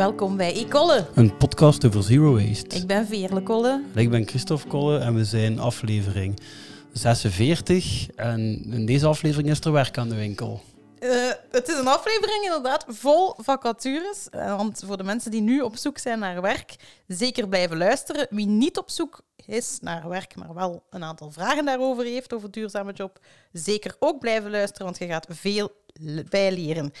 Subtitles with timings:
[0.00, 1.06] Welkom bij Ecolle.
[1.14, 2.76] Een podcast over zero waste.
[2.76, 3.82] Ik ben Veerle Kolle.
[3.94, 6.40] Ik ben Christophe Kolle en we zijn aflevering
[6.92, 8.08] 46.
[8.16, 10.62] En in deze aflevering is er werk aan de winkel.
[11.00, 14.26] Uh, het is een aflevering inderdaad vol vacatures.
[14.34, 16.76] Uh, want voor de mensen die nu op zoek zijn naar werk,
[17.06, 18.26] zeker blijven luisteren.
[18.30, 22.50] Wie niet op zoek is naar werk, maar wel een aantal vragen daarover heeft, over
[22.50, 23.18] duurzame job,
[23.52, 25.72] zeker ook blijven luisteren, want je gaat veel
[26.28, 26.92] bijleren.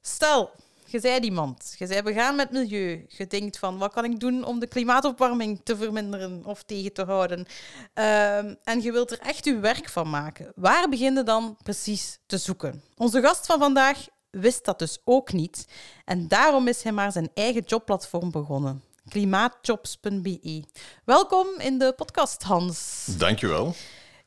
[0.00, 0.50] Stel,
[0.92, 3.04] je bent iemand, je bent begaan met milieu.
[3.08, 7.04] Je denkt van, wat kan ik doen om de klimaatopwarming te verminderen of tegen te
[7.04, 7.46] houden?
[7.94, 10.52] Uh, en je wilt er echt je werk van maken.
[10.54, 12.82] Waar begin je dan precies te zoeken?
[12.96, 15.66] Onze gast van vandaag wist dat dus ook niet.
[16.04, 18.82] En daarom is hij maar zijn eigen jobplatform begonnen.
[19.08, 20.64] Klimaatjobs.be.
[21.04, 23.04] Welkom in de podcast, Hans.
[23.18, 23.74] Dankjewel.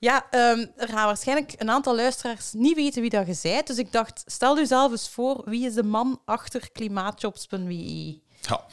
[0.06, 3.68] Ja, um, er gaan waarschijnlijk een aantal luisteraars niet weten wie dat je bent.
[3.68, 8.20] Dus ik dacht, stel u zelf eens voor, wie is de man achter klimaatjobs.be?
[8.42, 8.66] Ja,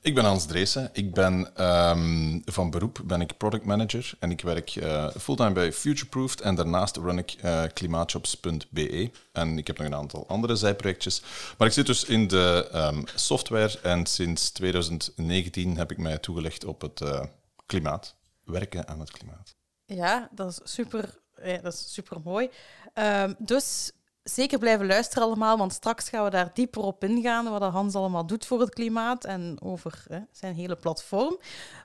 [0.00, 0.90] ik ben Hans Dreesen.
[0.92, 5.72] Ik ben um, van beroep ben ik product manager en ik werk uh, fulltime bij
[5.72, 9.10] Futureproofed en daarnaast run ik uh, klimaatjobs.be.
[9.32, 11.22] En ik heb nog een aantal andere zijprojectjes.
[11.58, 16.64] Maar ik zit dus in de um, software en sinds 2019 heb ik mij toegelegd
[16.64, 17.20] op het uh,
[17.66, 18.14] klimaat,
[18.44, 19.55] werken aan het klimaat.
[19.86, 22.50] Ja, dat is super, ja, dat is super mooi.
[22.94, 23.92] Um, dus
[24.22, 28.26] zeker blijven luisteren allemaal, want straks gaan we daar dieper op ingaan wat Hans allemaal
[28.26, 31.38] doet voor het klimaat en over hè, zijn hele platform.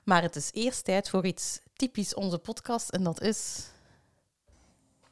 [0.04, 3.70] Maar het is eerst tijd voor iets typisch onze podcast en dat is...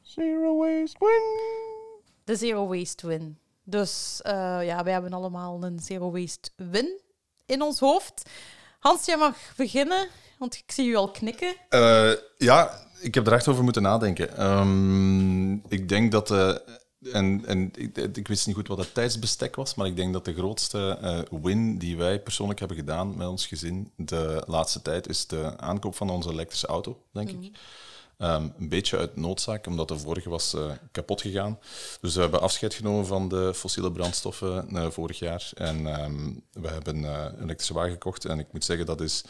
[0.01, 1.49] Zero Waste Win!
[2.23, 3.39] De Zero Waste Win.
[3.63, 4.31] Dus uh,
[4.65, 7.01] ja, wij hebben allemaal een Zero Waste Win
[7.45, 8.29] in ons hoofd.
[8.79, 10.07] Hans, jij mag beginnen.
[10.41, 11.55] Want ik zie u al knikken.
[11.69, 14.47] Uh, ja, ik heb er echt over moeten nadenken.
[14.47, 16.31] Um, ik denk dat...
[16.31, 16.55] Uh,
[17.11, 20.25] en, en ik, ik, wist niet goed wat het tijdsbestek was, maar ik denk dat
[20.25, 20.97] de grootste
[21.31, 25.57] uh, win die wij persoonlijk hebben gedaan met ons gezin de laatste tijd is de
[25.57, 27.43] aankoop van onze elektrische auto, denk mm.
[27.43, 27.57] ik.
[28.17, 31.59] Um, een beetje uit noodzaak, omdat de vorige was uh, kapot gegaan.
[32.01, 35.49] Dus we hebben afscheid genomen van de fossiele brandstoffen uh, vorig jaar.
[35.53, 38.25] En um, we hebben een elektrische wagen gekocht.
[38.25, 39.23] En ik moet zeggen, dat is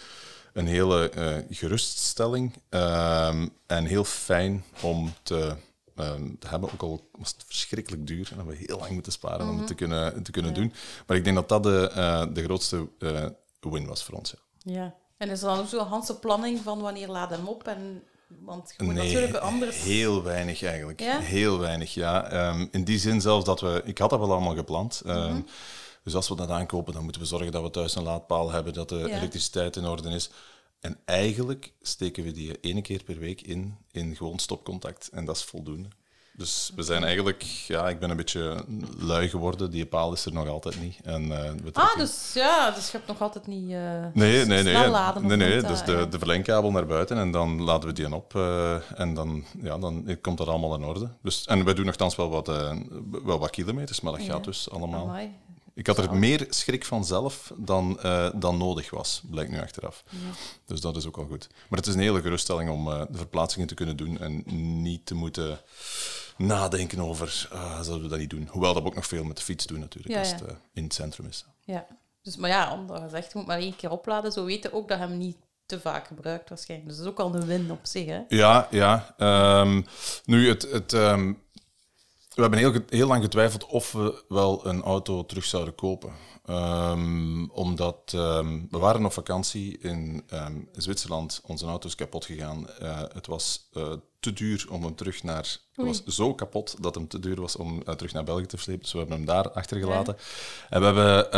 [0.53, 5.55] een hele uh, geruststelling um, en heel fijn om te,
[5.95, 6.69] um, te, hebben.
[6.73, 9.51] Ook al was het verschrikkelijk duur en hebben we heel lang moeten sparen mm -hmm.
[9.51, 10.59] om het te kunnen, te kunnen ja.
[10.59, 10.73] doen.
[11.07, 13.25] Maar ik denk dat dat de, uh, de grootste uh,
[13.59, 14.33] win was voor ons.
[14.57, 14.73] Ja.
[14.73, 14.95] ja.
[15.17, 17.67] En is er dan ook zo'n Hanse planning van wanneer laat hem op?
[17.67, 18.03] En,
[18.39, 19.81] want je moet nee, natuurlijk anders...
[19.81, 20.99] heel weinig eigenlijk.
[20.99, 21.19] Ja?
[21.19, 22.49] Heel weinig, ja.
[22.49, 23.81] Um, in die zin zelfs dat we...
[23.85, 25.01] Ik had dat wel allemaal gepland.
[25.05, 25.45] Mm -hmm.
[26.03, 28.73] Dus als we dat aankopen, dan moeten we zorgen dat we thuis een laadpaal hebben,
[28.73, 29.05] dat de ja.
[29.07, 30.29] elektriciteit in orde is.
[30.79, 35.09] En eigenlijk steken we die ene keer per week in, in gewoon stopcontact.
[35.09, 35.87] En dat is voldoende.
[36.33, 38.65] Dus we zijn eigenlijk, ja, ik ben een beetje
[38.99, 39.71] lui geworden.
[39.71, 40.97] Die paal is er nog altijd niet.
[41.03, 43.69] En, uh, we ah, dus ja, dus je hebt nog altijd niet.
[43.69, 44.89] Uh, nee, nee, nee.
[44.89, 45.61] laden nee, nee.
[45.61, 48.33] Dus de, de verlengkabel naar buiten en dan laden we die op.
[48.33, 51.09] Uh, en dan, ja, dan komt dat allemaal in orde.
[51.21, 52.47] Dus, en wij doen nogthans wel wat,
[53.23, 54.31] wel wat kilometers, maar dat ja.
[54.31, 55.03] gaat dus allemaal.
[55.03, 55.31] Amai.
[55.73, 60.03] Ik had er meer schrik van zelf dan, uh, dan nodig was, blijkt nu achteraf.
[60.09, 60.17] Ja.
[60.65, 61.47] Dus dat is ook al goed.
[61.69, 64.43] Maar het is een hele geruststelling om uh, de verplaatsingen te kunnen doen en
[64.81, 65.59] niet te moeten
[66.37, 68.47] nadenken over, uh, zullen we dat niet doen?
[68.51, 70.43] Hoewel dat we ook nog veel met de fiets doen natuurlijk, ja, als het
[70.73, 71.45] in het centrum is.
[71.59, 71.85] Ja,
[72.21, 74.87] dus, maar ja, omdat je zegt, je moet maar één keer opladen, zo weten ook
[74.87, 76.89] dat hem niet te vaak gebruikt waarschijnlijk.
[76.89, 78.21] Dus dat is ook al een win op zich, hè?
[78.27, 79.15] Ja, ja.
[79.61, 79.85] Um,
[80.25, 80.61] nu, het...
[80.71, 81.41] het um,
[82.49, 86.11] we hebben heel, heel lang getwijfeld of we wel een auto terug zouden kopen.
[86.49, 92.67] Um, omdat um, we waren op vakantie in um, Zwitserland, onze auto is kapot gegaan.
[92.81, 95.57] Uh, het was uh, te duur om hem terug naar.
[95.73, 98.57] Het was zo kapot dat hem te duur was om uh, terug naar België te
[98.57, 98.81] slepen.
[98.81, 100.15] Dus we hebben hem daar achtergelaten.
[100.17, 100.23] Ja.
[100.69, 101.37] En we hebben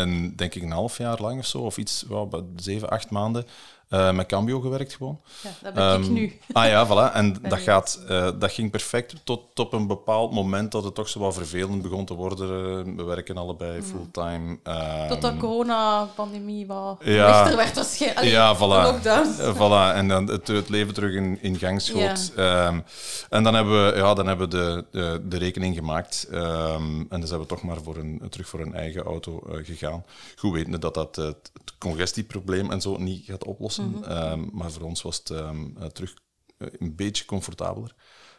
[0.00, 3.46] een, denk ik, een half jaar lang of zo, of iets, well, zeven, acht maanden.
[3.90, 5.20] Uh, met Cambio gewerkt gewoon.
[5.42, 6.38] Ja, dat ben um, ik nu.
[6.52, 7.14] Ah ja, voilà.
[7.14, 11.08] En dat, gaat, uh, dat ging perfect tot op een bepaald moment dat het toch
[11.08, 12.96] zo wat vervelend begon te worden.
[12.96, 14.58] We werken allebei fulltime.
[14.64, 18.26] Um, tot de corona-pandemie wat ja, werd waarschijnlijk.
[18.26, 18.58] Ja, voilà.
[18.58, 19.28] Lockdown.
[19.40, 19.96] Uh, voilà.
[19.96, 22.32] En dan het, het, leven terug in, in gang schoot.
[22.36, 22.66] Ja.
[22.66, 22.84] Um,
[23.30, 26.28] en dan hebben we, ja, dan hebben we de, de, de rekening gemaakt.
[26.30, 30.04] en dan zijn we toch maar voor een, terug voor een eigen auto gegaan.
[30.36, 33.79] Goed wetende dat dat het congestieprobleem en zo niet gaat oplossen.
[33.80, 34.32] Mm -hmm.
[34.32, 36.14] um, maar voor ons was het um, uh, terug
[36.58, 37.94] uh, een beetje comfortabeler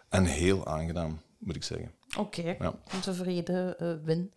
[0.09, 1.91] en heel aangenaam, moet ik zeggen.
[2.17, 2.57] Oké, okay.
[2.59, 2.73] ja.
[2.93, 4.33] een tevreden uh, win.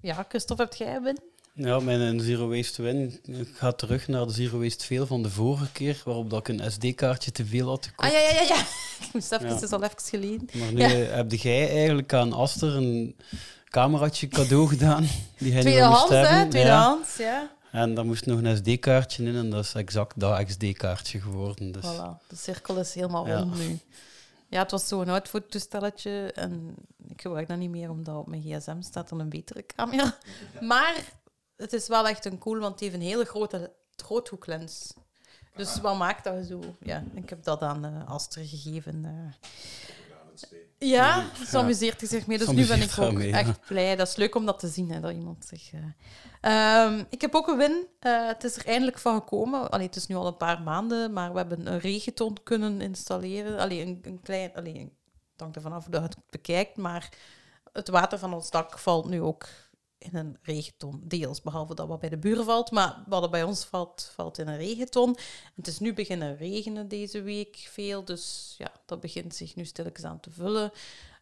[0.00, 1.18] ja, Christophe, heb jij een win?
[1.54, 3.20] Ja, mijn Zero Waste Win
[3.52, 6.70] gaat terug naar de Zero Waste Veel van de vorige keer, waarop dat ik een
[6.72, 8.08] SD-kaartje te veel had gekocht.
[8.08, 8.42] Ah ja, ja, ja.
[8.42, 8.60] ja.
[9.06, 9.54] Ik moest even, ja.
[9.54, 10.48] het is al even geleden.
[10.52, 10.88] Maar nu ja.
[10.88, 13.16] heb jij eigenlijk aan Aster een
[13.68, 15.08] cameraatje cadeau gedaan.
[15.38, 17.24] Die hij Tweedehands, hè?
[17.24, 17.55] ja.
[17.76, 21.72] En daar moest nog een SD-kaartje in en dat is exact dat XD-kaartje geworden.
[21.72, 21.84] Dus.
[21.84, 23.38] Voilà, de cirkel is helemaal Ja.
[23.38, 23.78] rond nu.
[24.48, 26.74] Ja, het was zo'n oud fototoestelletje en
[27.08, 30.16] ik gebruik dat niet meer omdat op mijn gsm staat er een betere camera.
[30.60, 30.94] Maar
[31.56, 34.94] het is wel echt een cool, want het heeft een hele grote groothoeklens.
[35.56, 36.60] Dus wat maakt dat zo?
[36.82, 39.04] Ja, ik heb dat aan eh Aster gegeven.
[39.04, 39.50] eh.
[40.78, 42.38] Ja, ze amuseert hij zich mee.
[42.38, 43.38] Dus nu ben ik ook ja.
[43.38, 43.96] echt blij.
[43.96, 45.72] Dat is leuk om dat te zien, hè, dat iemand zich...
[45.72, 45.80] eh.
[46.46, 47.86] Ehm, ik heb ook een win.
[47.98, 49.70] Eh, het is er eindelijk van gekomen.
[49.70, 53.58] Allee, het is nu al een paar maanden, maar we hebben een regenton kunnen installeren.
[53.58, 54.54] Allee, een, een klein...
[54.54, 54.78] Allee,
[55.32, 57.12] het hangt ervan af hoe je het bekijkt, maar
[57.72, 59.46] het water van ons dak valt nu ook
[59.98, 61.00] in een regenton.
[61.04, 62.70] Deels, behalve dat wat bij de buren valt.
[62.70, 65.16] Maar wat er bij ons valt, valt in een regenton.
[65.54, 68.04] Het is nu beginnen regenen deze week veel.
[68.04, 70.72] Dus ja, dat begint zich nu stilletjes aan te vullen.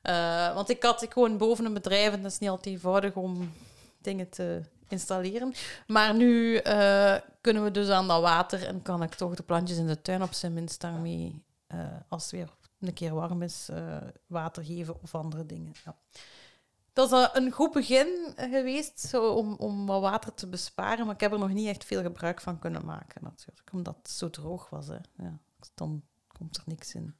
[0.02, 3.14] Eh, want ik had ik woon boven een bedrijf en dat is niet altijd eenvoudig
[3.14, 3.52] om
[3.98, 4.62] dingen te
[4.94, 5.52] installeren.
[5.86, 9.78] Maar nu eh, kunnen we dus aan dat water en kan ik toch de plantjes
[9.78, 12.48] in de tuin op zijn minst daarmee, eh, als het weer
[12.80, 13.96] een keer warm is, eh,
[14.26, 15.72] water geven of andere dingen.
[15.84, 15.96] Ja.
[16.92, 21.20] Dat is een goed begin geweest zo, om, om wat water te besparen, maar ik
[21.20, 24.70] heb er nog niet echt veel gebruik van kunnen maken natuurlijk, omdat het zo droog
[24.70, 24.86] was.
[24.86, 24.98] Hè.
[25.16, 25.38] Ja,
[25.74, 27.14] dan komt er niks in.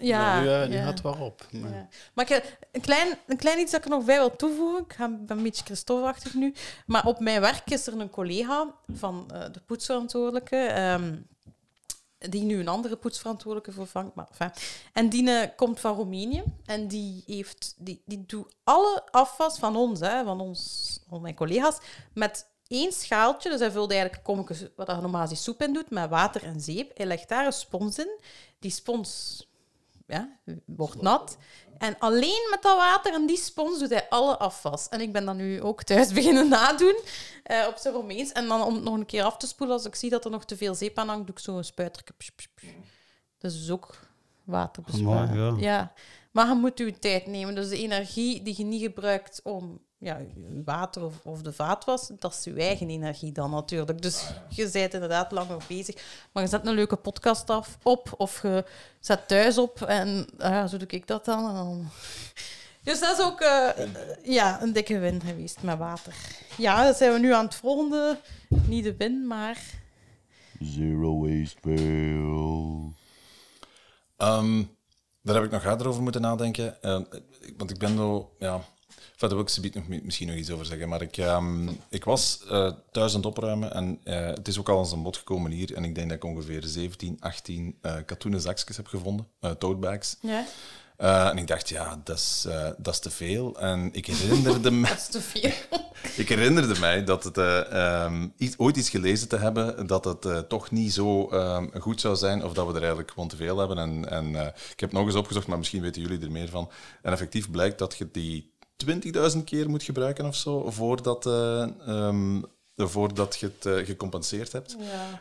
[0.00, 0.82] Ja, nu, eh, nu ja.
[0.82, 1.46] gaat het wel op.
[1.52, 1.88] Maar- Ja.
[2.14, 4.84] Maar ik, heb een, klein, een klein iets dat ik er nog bij wil toevoegen.
[4.84, 6.54] Ik ga, ben een beetje Christophe-achtig nu.
[6.86, 10.56] Maar op mijn werk is er een collega van eh, de poetsverantwoordelijke.
[10.56, 11.14] ehm,
[12.30, 14.14] die nu een andere poetsverantwoordelijke vervangt.
[14.14, 14.50] Maar, enfin.
[14.92, 16.42] En die eh, komt van Roemenië.
[16.66, 21.34] En die, heeft, die, die doet alle afwas van ons, hè, van ons, van mijn
[21.34, 21.76] collega's,
[22.14, 23.50] met één schaaltje.
[23.50, 26.60] Dus hij vult eigenlijk kommetjes, wat je normaal die soep in doet, met water en
[26.60, 26.90] zeep.
[26.96, 28.20] Hij legt daar een spons in.
[28.64, 29.42] Die spons
[30.06, 31.36] ja, wordt nat.
[31.78, 34.88] En alleen met dat water en die spons doet hij alle afwas.
[34.88, 37.00] En ik ben dat nu ook thuis beginnen nadoen
[37.42, 38.32] eh, op zijn Romeins.
[38.32, 40.30] En dan om het nog een keer af te spoelen, als ik zie dat er
[40.30, 42.14] nog te veel zeep aan hangt, doe ik zo een spuitertje.
[42.16, 42.64] Psh, psh, psh.
[43.38, 43.98] Dat is dus ook
[44.44, 45.28] water besparen.
[45.28, 45.92] Amai, ja.
[46.34, 47.54] Maar je moet je tijd nemen.
[47.54, 52.10] Dus de energie die je niet gebruikt om ja, je water of, of de vaatwas,
[52.18, 54.02] dat is je eigen energie dan natuurlijk.
[54.02, 56.26] Dus je bent inderdaad langer bezig.
[56.32, 58.64] Maar je zet een leuke podcast af, op of je
[59.00, 61.48] zet thuis op en ah ja, zo doe ik dat dan.
[61.48, 61.88] En dan...
[62.82, 63.68] Dus dat is ook eh,
[64.22, 66.14] ja, een dikke win geweest met water.
[66.56, 68.18] Ja, dan zijn we nu aan het volgende.
[68.48, 69.62] Niet de win, maar...
[70.60, 71.74] Zero waste.
[74.16, 74.62] Ehm,
[75.24, 76.82] daar heb ik nog harder over moeten nadenken.
[76.82, 77.00] Eh,
[77.40, 78.64] ik- want ik ben zo, ja.
[79.16, 80.88] Daar wil ik subiet nog, misschien nog iets over zeggen.
[80.88, 84.68] Maar ik, ehm, ik was eh, thuis aan het opruimen en eh, het is ook
[84.68, 85.74] al eens een bod gekomen hier.
[85.74, 89.26] En ik denk dat ik ongeveer 17, 18 eh katoenen zakjes heb gevonden,
[89.58, 90.16] totebags.
[90.20, 90.44] Ja,
[90.96, 93.58] Eh, en ik dacht, ja, dat is, eh, dat is te veel.
[93.60, 94.88] En ik herinnerde me...
[94.88, 95.50] dat is te veel.
[96.16, 97.72] Ik herinnerde mij dat het, eh,
[98.04, 102.16] ehm, iets, ooit iets gelezen te hebben dat het toch niet zo ehm, goed zou
[102.16, 103.78] zijn of dat we er eigenlijk gewoon te veel hebben.
[103.78, 106.70] En, en ik heb nog eens opgezocht, maar misschien weten jullie er meer van.
[107.02, 108.52] En effectief blijkt dat je die
[109.34, 112.40] 20.000 keer moet gebruiken of zo voordat, ehm,
[112.76, 114.76] voordat je het eh, gecompenseerd hebt.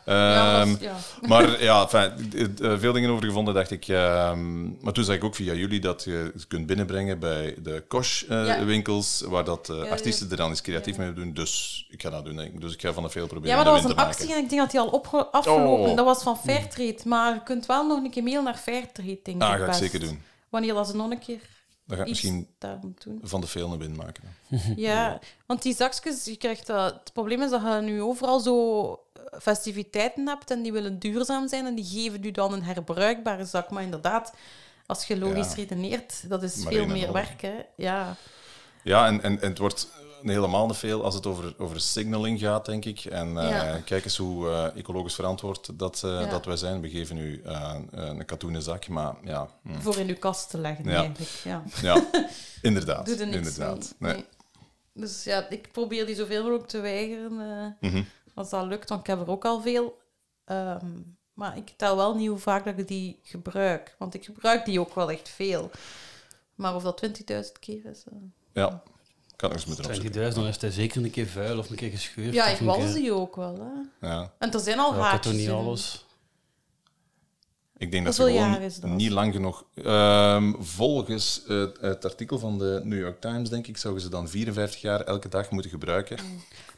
[0.05, 0.65] Ja.
[0.79, 0.95] Ja.
[1.27, 1.91] Maar ja, d-
[2.59, 3.87] veel dingen over gevonden, dacht ik.
[3.87, 7.83] ehm, maar toen zag ik ook via jullie dat je het kunt binnenbrengen bij de.
[7.87, 11.33] Kosh-winkels, waar dat eh, artiesten er dan eens creatief mee doen.
[11.33, 12.61] Dus ik ga dat doen, denk ik.
[12.61, 14.37] Dus ik ga van de veel proberen Ja, maar dat was een actie maken.
[14.37, 15.89] en ik denk dat die al afgelopen.
[15.89, 15.95] Oh.
[15.95, 16.97] Dat was van Fairtrade.
[17.05, 19.65] Maar je kunt wel nog een keer mail naar Fairtrade, denk Ah, ik ga ik
[19.65, 19.79] best.
[19.79, 20.21] zeker doen.
[20.49, 21.39] Wanneer dat ze nog een keer
[21.85, 22.47] Dan ga ik iets misschien
[23.21, 24.23] van de veel een win maken.
[24.75, 26.93] Ja, want die zakjes, je krijgt dat...
[26.93, 31.47] Het probleem is dat je nu overal zo eh, festiviteiten hebt en die willen duurzaam
[31.47, 33.69] zijn en die geven nu dan een herbruikbare zak.
[33.69, 34.33] Maar inderdaad,
[34.85, 35.55] als je logisch Ja.
[35.55, 37.55] redeneert, dat is Maar veel meer werk, hè.
[37.75, 38.15] Ja.
[38.83, 39.87] Ja, en, en, en het wordt
[40.23, 43.05] helemaal te veel als het over, over signaling gaat, denk ik.
[43.05, 43.77] En eh, Ja.
[43.85, 46.25] kijk eens hoe eh, ecologisch verantwoord dat, Ja.
[46.25, 46.81] dat wij zijn.
[46.81, 47.41] We geven u
[47.91, 49.47] een katoenen zak, maar ja...
[49.63, 49.79] hm.
[49.79, 50.91] Voor in je kast te leggen, Ja.
[50.97, 51.31] eigenlijk.
[51.43, 51.63] Ja.
[51.81, 52.03] Ja,
[52.61, 53.05] inderdaad.
[53.05, 53.95] Doe er niks inderdaad.
[53.97, 54.13] mee.
[54.13, 54.21] Nee.
[54.21, 54.31] Nee.
[55.03, 57.77] Dus ja, ik probeer die zoveel mogelijk te weigeren.
[57.79, 58.03] Mhm.
[58.35, 59.97] Als dat lukt, want ik heb er ook al veel.
[60.45, 60.91] Ehm,
[61.33, 63.95] maar ik tel wel niet hoe vaak dat ik die gebruik.
[63.99, 65.71] Want ik gebruik die ook wel echt veel.
[66.55, 68.03] Maar of dat 20.000 keer is...
[68.53, 68.83] Ja,
[69.37, 70.11] eens moeten opzoeken.
[70.31, 72.33] 20.000, dan is hij zeker een keer vuil of een keer gescheurd.
[72.33, 73.55] Ja, ik was keer- die ook wel.
[73.99, 74.07] Hè.
[74.07, 74.31] Ja.
[74.39, 75.53] En er zijn al Ja, ik heb toch haartjes niet in.
[75.53, 76.05] alles.
[77.77, 78.89] Ik denk dat ze gewoon is dat?
[78.89, 79.63] niet lang genoeg...
[79.83, 84.29] Ehm, volgens het, het artikel van de New York Times, denk ik, zouden ze dan
[84.29, 86.17] 54 jaar elke dag moeten gebruiken.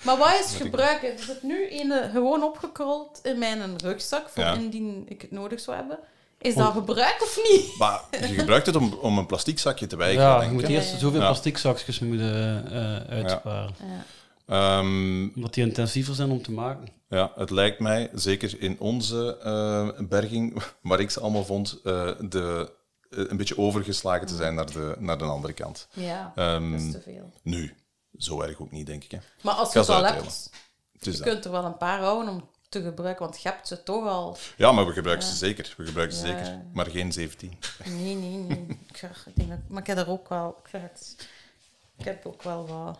[0.04, 1.12] Maar wat is ik- gebruiken?
[1.12, 4.54] Er zit nu een gewoon opgekrold in mijn rugzak, voor Ja.
[4.54, 6.00] indien ik het nodig zou hebben.
[6.38, 7.78] Is dat gebruik of niet?
[7.78, 11.00] Maar je gebruikt het om, om een plastic zakje te wijken, Ja, je moet eerst
[11.00, 11.26] zoveel Ja.
[11.26, 13.76] plastic zakjes moeten eh, uitsparen.
[14.46, 16.88] Ehm, Omdat die intensiever zijn om te maken.
[17.10, 22.10] ja, het lijkt mij, zeker in onze eh, berging, waar ik ze allemaal vond, eh,
[22.30, 22.72] de,
[23.10, 25.88] een beetje overgeslagen te zijn naar de, naar de andere kant.
[25.94, 27.32] Ja, Ehm, dat is te veel.
[27.44, 27.74] Nu,
[28.18, 29.12] zo erg ook niet, denk ik.
[29.12, 29.18] Hè.
[29.42, 30.50] Maar als je het ze al hebt,
[31.00, 31.20] je dat.
[31.22, 34.38] kunt er wel een paar houden om te gebruiken, want je hebt ze toch al.
[34.58, 35.74] Ja, maar we gebruiken ze zeker.
[35.78, 36.38] We gebruiken ze Ja.
[36.38, 36.62] zeker.
[36.74, 37.60] Maar geen 17.
[37.86, 38.66] Nee, nee, nee.
[38.92, 40.58] Ik, denk dat, maar ik heb er ook wel.
[40.64, 41.16] Ik, zeg het,
[41.98, 43.00] ik heb ook wel wat.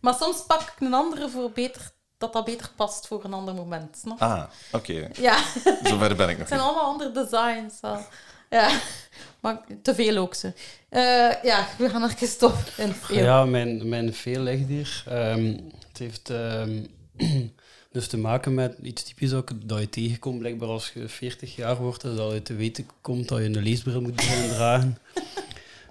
[0.00, 3.54] Maar soms pak ik een andere voor beter, dat dat beter past voor een ander
[3.54, 3.96] moment.
[3.96, 4.20] Snap?
[4.22, 4.42] Ah,
[4.72, 5.08] oké.
[5.12, 5.38] Ja,
[5.82, 7.80] Zover ben ik nog het zijn allemaal andere designs.
[7.80, 8.06] wel.
[8.50, 8.80] Ja,
[9.40, 10.52] maar te veel ook ze.
[10.88, 12.94] Eh, ja, we gaan even stoppen.
[13.08, 15.02] Ja, mijn, mijn veel ligt hier.
[15.08, 15.56] Ehm,
[15.88, 16.84] het heeft ehm,
[17.96, 21.76] dus te maken met iets typisch ook, dat je tegenkomt, blijkbaar als je 40 jaar
[21.76, 24.98] wordt, dat je te weten komt dat je een leesbril moet beginnen dragen.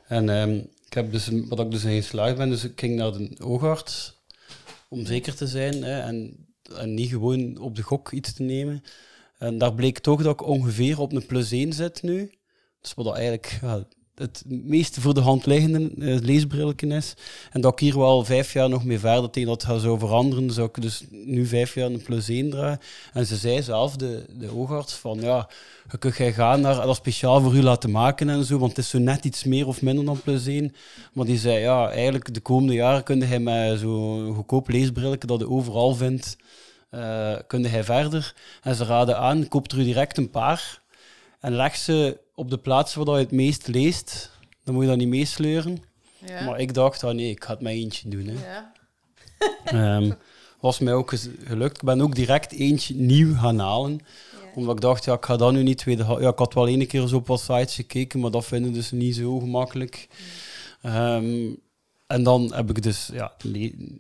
[0.08, 3.12] En ehm, ik heb dus, wat ik dus in geslaagd ben, dus ik ging naar
[3.12, 4.14] de oogarts
[4.88, 6.48] om zeker te zijn hè, en,
[6.84, 8.84] niet gewoon op de gok iets te nemen.
[9.38, 12.32] En daar bleek toch dat ik ongeveer op een plus 1 zit nu.
[12.82, 13.60] Dus wat dat eigenlijk
[14.16, 17.14] het meest voor de hand liggende uh, leesbrilken is.
[17.52, 20.52] En dat ik hier wel vijf jaar nog mee verder tegen dat gaat zou veranderen,
[20.52, 22.80] zou ik dus nu vijf jaar een plus 1 dragen.
[23.14, 25.50] En ze zei zelf, de, de oogarts, van ja,
[25.92, 28.86] je kunt jij gaan naar dat speciaal voor u laten maken en zo, want het
[28.86, 30.76] is zo net iets meer of minder dan plus 1.
[31.14, 35.40] Maar die zei, ja, eigenlijk de komende jaren kun je met zo'n goedkoop leesbrilken dat
[35.40, 36.38] je overal vindt,
[36.92, 38.36] uh, kun je verder.
[38.62, 40.84] En ze raden aan, koop er u direct een paar
[41.46, 44.32] en leg ze op de plaatsen waar je het meest leest.
[44.64, 45.84] Dan moet je dat niet meesleuren.
[46.26, 46.46] Ja.
[46.46, 48.28] Maar ik dacht, ah nee, ik ga het met eentje doen.
[48.28, 48.34] Hè.
[48.46, 49.98] Ja.
[49.98, 50.16] Um,
[50.60, 51.78] was mij ook gelukt.
[51.78, 53.92] Ik ben ook direct eentje nieuw gaan halen.
[53.92, 54.50] Ja.
[54.56, 56.04] Omdat ik dacht, ja, ik ga dat nu niet tweede...
[56.20, 58.92] Ja, ik had wel ene keer zo op wat sites gekeken, maar dat vinden dus
[58.92, 60.08] niet zo gemakkelijk.
[60.82, 60.96] Mm.
[60.96, 61.58] Um,
[62.08, 63.34] en dan heb ik dus, ja,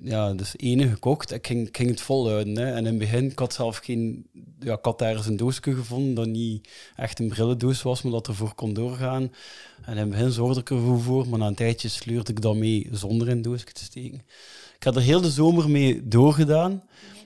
[0.01, 1.31] ja, dus ene gekocht.
[1.31, 2.57] Ik ging, ging het volhouden.
[2.57, 2.71] Hè.
[2.71, 4.27] En in het begin, ik had zelf geen...
[4.59, 8.27] Ja, ik had ergens een doosje gevonden dat niet echt een brillendoos was, maar dat
[8.27, 9.31] ervoor kon doorgaan.
[9.85, 12.55] En in het begin zorgde ik ervoor voor, maar na een tijdje sleurde ik dat
[12.55, 14.21] mee zonder een doosje te steken.
[14.75, 16.83] Ik heb er heel de zomer mee doorgedaan.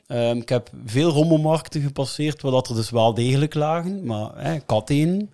[0.08, 4.54] Um, ik heb veel rommelmarkten gepasseerd, waar dat er dus wel degelijk lagen, maar hè,
[4.54, 5.34] ik had één.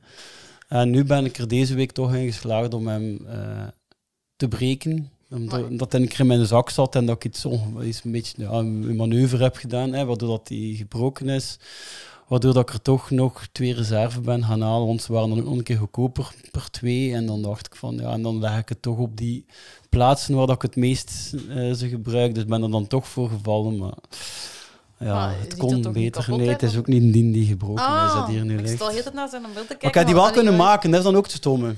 [0.68, 3.68] En nu ben ik er deze week toch in geslaagd om hem uh,
[4.36, 7.46] te breken omdat dat een keer in mijn zak zat en dat ik iets,
[7.84, 11.58] iets een beetje ja, een manoeuvre heb gedaan, hè, waardoor dat die gebroken is.
[12.28, 15.40] Waardoor dat ik er toch nog twee reserve ben gaan halen, want ze waren dan
[15.40, 17.14] ook nog een keer goedkoper per twee.
[17.14, 19.46] En dan dacht ik van, ja, en dan leg ik het toch op die
[19.90, 22.36] plaatsen waar dat ik het meest uh, ze gebruik.
[22.36, 23.94] Dus ben er dan toch voor gevallen, maar...
[25.00, 26.38] Ja, maar het kon het beter.
[26.38, 28.76] Nee, het is ook niet die die gebroken ah, is dat hier nu ik ligt.
[28.76, 29.78] stel heel naar zijn beeld te kijken.
[29.82, 31.76] Maar ik heb die wel kunnen maken, dat is dan ook te stomme.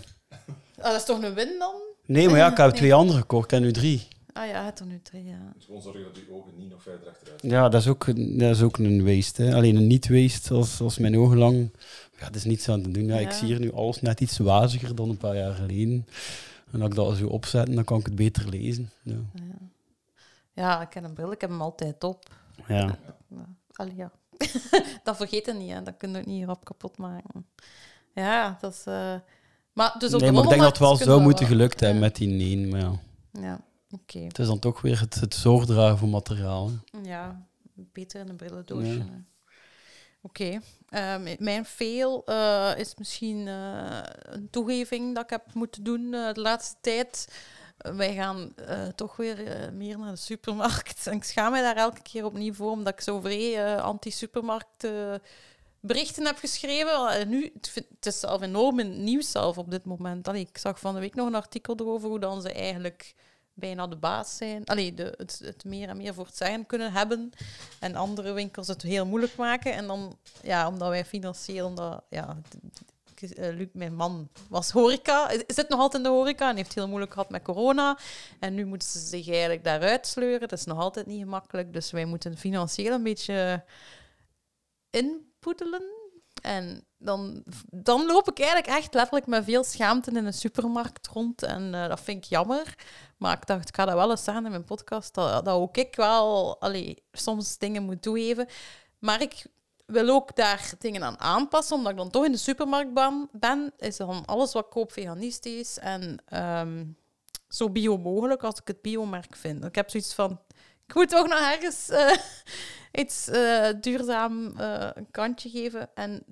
[0.78, 1.87] Ah, dat is toch een win dan?
[2.08, 4.08] Nee, maar ja, ik heb twee andere gekocht en nu drie.
[4.34, 5.52] Ah ja, het er nu twee, ja.
[5.56, 8.06] Dus gewoon zorgen dat je ogen niet nog verder achteruit Ja, dat is ook,
[8.40, 9.44] dat is ook een waste.
[9.44, 9.56] Hè.
[9.56, 11.70] Alleen een niet-waste, als, als mijn ogen lang...
[12.20, 13.06] Ja, dat is niets aan te doen.
[13.06, 13.28] Ja, Ja.
[13.28, 16.08] Ik zie hier nu alles net iets waziger dan een paar jaar geleden.
[16.72, 18.92] En als ik dat zo opzet, dan kan ik het beter lezen.
[19.02, 19.20] Ja.
[20.54, 22.30] Ja, ik heb een bril, ik heb hem altijd op.
[22.68, 22.98] ja.
[23.74, 24.12] Allee, ja.
[25.04, 25.84] dat vergeet je niet, hè.
[25.84, 27.46] dat kun je ook niet hierop kapot maken.
[28.14, 28.84] Ja, dat is...
[28.88, 29.16] Uh...
[29.78, 31.56] Maar, dus op nee, de maar ik denk dat het wel zou kunnen moeten wel-
[31.56, 32.70] gelukt hebben met die neen.
[32.70, 33.00] Maar ja,
[33.32, 34.20] Ja, oké.
[34.20, 36.70] het is dan toch weer het, het zorgdragen voor materiaal.
[36.92, 37.00] hè.
[37.10, 38.98] Ja, beter in een brillendoosje.
[38.98, 39.06] Ja.
[40.22, 40.60] Oké.
[40.90, 46.34] Ehm, mijn fail eh, is misschien eh, een toegeving dat ik heb moeten doen eh,
[46.34, 47.28] de laatste tijd.
[47.78, 48.54] Wij gaan
[48.96, 51.08] toch weer meer naar de supermarkt.
[51.08, 54.88] En ik schaam mij daar elke keer opnieuw voor, omdat ik zo vrij anti-supermarkt
[55.80, 57.10] berichten heb geschreven.
[57.10, 60.28] En nu, het, is zelf enorm in nieuws zelf op dit moment.
[60.28, 63.14] Allee, ik zag van de week nog een artikel erover hoe dan ze eigenlijk
[63.54, 64.66] bijna de baas zijn.
[64.66, 67.32] Allee, de, het, het meer en meer voor het zeggen kunnen hebben.
[67.80, 69.74] En andere winkels het heel moeilijk maken.
[69.74, 72.38] En dan, ja, omdat wij financieel, ja,
[73.22, 76.76] eh, Luc, mijn man, was horeca, is- zit nog altijd in de horeca en heeft
[76.76, 77.98] heel moeilijk gehad met corona.
[78.40, 80.48] En nu moeten ze zich eigenlijk daaruit sleuren.
[80.48, 81.74] Dat is nog altijd niet gemakkelijk.
[81.74, 83.64] Dus wij moeten financieel een beetje
[86.42, 91.44] En dan, dan loop ik eigenlijk echt letterlijk met veel schaamte in een supermarkt rond.
[91.44, 92.76] En eh, dat vind ik jammer.
[93.18, 95.96] Maar ik dacht, ik ga dat wel eens zeggen in mijn podcast, dat, ook ik
[95.96, 98.48] wel allee, soms dingen moet toegeven.
[99.00, 99.46] Maar ik
[99.86, 103.74] wil ook daar dingen aan aanpassen, omdat ik dan toch in de supermarkt ben, ben
[103.78, 106.86] is dan alles wat ik koop veganistisch en ehm,
[107.48, 109.66] zo bio mogelijk als ik het biomerk vind.
[109.66, 110.40] Ik heb zoiets van,
[110.88, 112.18] ik moet toch nog ergens eh,
[112.98, 115.96] iets eh, duurzaam eh, een kantje geven.
[115.96, 116.24] En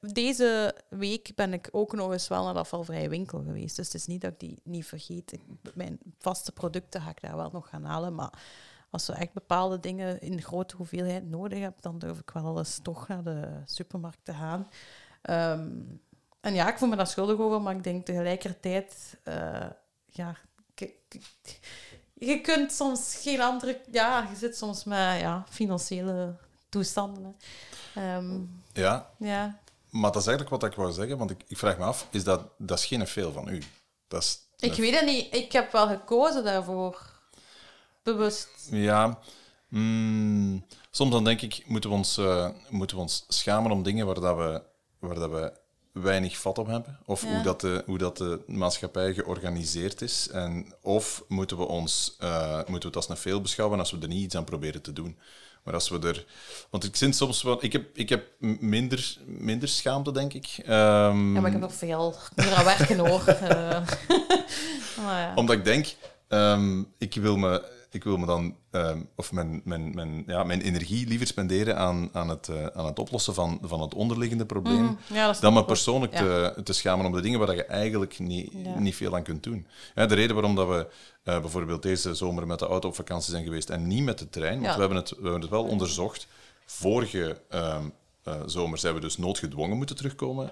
[0.00, 3.76] deze week ben ik ook nog eens wel naar de afvalvrije winkel geweest.
[3.76, 5.38] Dus het is niet dat ik die niet vergeet.
[5.74, 8.14] Mijn vaste producten ga ik daar wel nog gaan halen.
[8.14, 8.32] Maar
[8.90, 12.78] als we echt bepaalde dingen in grote hoeveelheid nodig hebben, dan durf ik wel eens
[12.82, 14.68] toch naar de supermarkt te gaan.
[15.22, 15.70] Ehm,
[16.40, 19.66] en ja, ik voel me daar schuldig over, maar ik denk tegelijkertijd, eh,
[20.06, 20.36] ja,
[22.14, 26.36] je kunt soms geen andere, ja, je zit soms met ja, financiële
[26.68, 27.36] toestanden.
[27.94, 28.40] Ehm,
[28.72, 29.58] Ja, ja,
[29.90, 32.24] maar dat is eigenlijk wat ik wou zeggen, want ik, ik vraag me af, is
[32.24, 33.62] dat, dat is geen veel van u?
[34.08, 35.34] Dat is, ik weet het niet.
[35.34, 37.12] Ik heb wel gekozen daarvoor.
[38.02, 38.48] Bewust.
[38.70, 39.18] Ja,
[39.68, 44.06] mm, soms dan denk ik, moeten we ons, eh, moeten we ons schamen om dingen
[44.06, 44.62] waar, dat we,
[44.98, 45.52] waar dat we
[46.02, 46.98] weinig vat op hebben.
[47.04, 47.28] Of Ja.
[47.34, 50.28] hoe, dat de, hoe dat de maatschappij georganiseerd is.
[50.32, 53.98] En, of moeten we, ons, eh, moeten we het als een veel beschouwen als we
[54.00, 55.18] er niet iets aan proberen te doen.
[55.62, 56.24] Maar als we er...
[56.70, 57.64] Want ik vind soms wel...
[57.64, 60.46] Ik heb, ik heb minder, minder schaamte, denk ik.
[60.64, 63.24] Ehm, Ja, maar ik heb nog veel meer aan werken hoor.
[63.44, 63.86] Eh,
[65.04, 65.32] maar ja.
[65.34, 65.94] Omdat ik denk,
[66.28, 70.60] ehm, ik, wil me, ik wil me dan, ehm, of mijn, mijn, mijn, ja, mijn
[70.60, 74.82] energie liever spenderen aan, aan, het, eh, aan het oplossen van, van het onderliggende probleem,
[74.84, 75.14] Mhm.
[75.14, 76.18] Ja, dan me persoonlijk Ja.
[76.52, 78.78] te, te schamen om de dingen waar je eigenlijk niet, Ja.
[78.78, 79.66] niet veel aan kunt doen.
[79.94, 80.86] Ja, de reden waarom dat we
[81.22, 84.30] eh, bijvoorbeeld deze zomer met de auto op vakantie zijn geweest en niet met de
[84.30, 86.26] trein, want we, hebben het, we hebben het wel onderzocht.
[86.66, 87.84] Vorige ehm,
[88.22, 90.50] eh, zomer zijn we dus noodgedwongen moeten terugkomen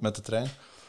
[0.00, 0.48] met de trein.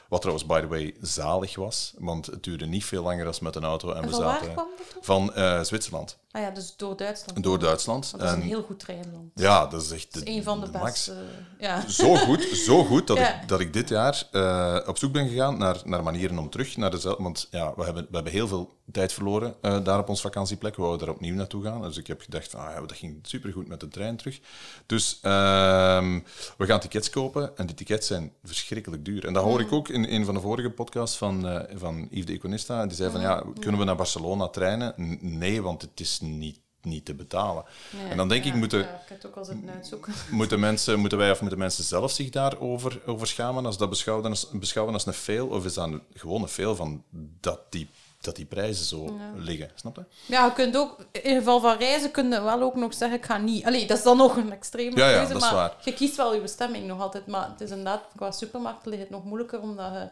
[0.09, 1.93] Wat trouwens, by the way, zalig was.
[1.97, 3.89] Want het duurde niet veel langer dan met een auto.
[3.89, 6.17] En, En we van waar zaten kwam dat van eh, Zwitserland.
[6.31, 7.43] Ah ja, dus door Duitsland.
[7.43, 8.11] Door Duitsland.
[8.11, 9.31] Dat is een En heel goed treinland.
[9.35, 11.15] ja, dat is echt Dat de, is een van de, de beste.
[11.59, 11.89] Ja.
[11.89, 13.41] Zo goed, zo goed dat, Ja.
[13.41, 16.77] ik, dat ik dit jaar eh, op zoek ben gegaan naar, naar manieren om terug
[16.77, 17.23] naar dezelfde...
[17.23, 20.75] Want ja, we hebben, we hebben heel veel tijd verloren eh, daar op ons vakantieplek.
[20.75, 21.81] We wouden daar opnieuw naartoe gaan.
[21.81, 24.39] Dus ik heb gedacht, van, ah, ja, dat ging supergoed met de trein terug.
[24.85, 26.19] Dus ehm,
[26.57, 27.57] we gaan tickets kopen.
[27.57, 29.25] En die tickets zijn verschrikkelijk duur.
[29.25, 32.25] En dat hoor ik ook in een van de vorige podcasts van, eh, van Yves
[32.25, 32.81] de Econista.
[32.81, 34.93] En die zei van, ja, kunnen we naar Barcelona treinen?
[35.01, 37.63] N- Nee, want het is niet, niet te betalen.
[38.01, 40.13] Nee, en dan denk ja, ik, moeten, Ja, ik heb het ook al zitten uitzoeken.
[40.31, 44.29] Moeten, mensen, moeten wij of moeten mensen zelf zich daarover over schamen als dat beschouwen
[44.29, 45.47] als, beschouwen als een fail?
[45.47, 47.03] Of is dat een- gewoon een fail van
[47.39, 47.89] dat die,
[48.25, 49.71] dat die prijzen zo liggen?
[49.75, 50.03] Snap je?
[50.25, 53.17] Ja, je kunt ook, in het geval van reizen, kun je wel ook nog zeggen,
[53.17, 53.65] ik ga niet.
[53.65, 55.75] Allee, dat is dan nog een extreme Ja, ja, keuze, dat is maar waar.
[55.83, 57.27] je kiest wel je bestemming nog altijd.
[57.27, 60.09] Maar het is inderdaad, qua supermarkt ligt het nog moeilijker, omdat je,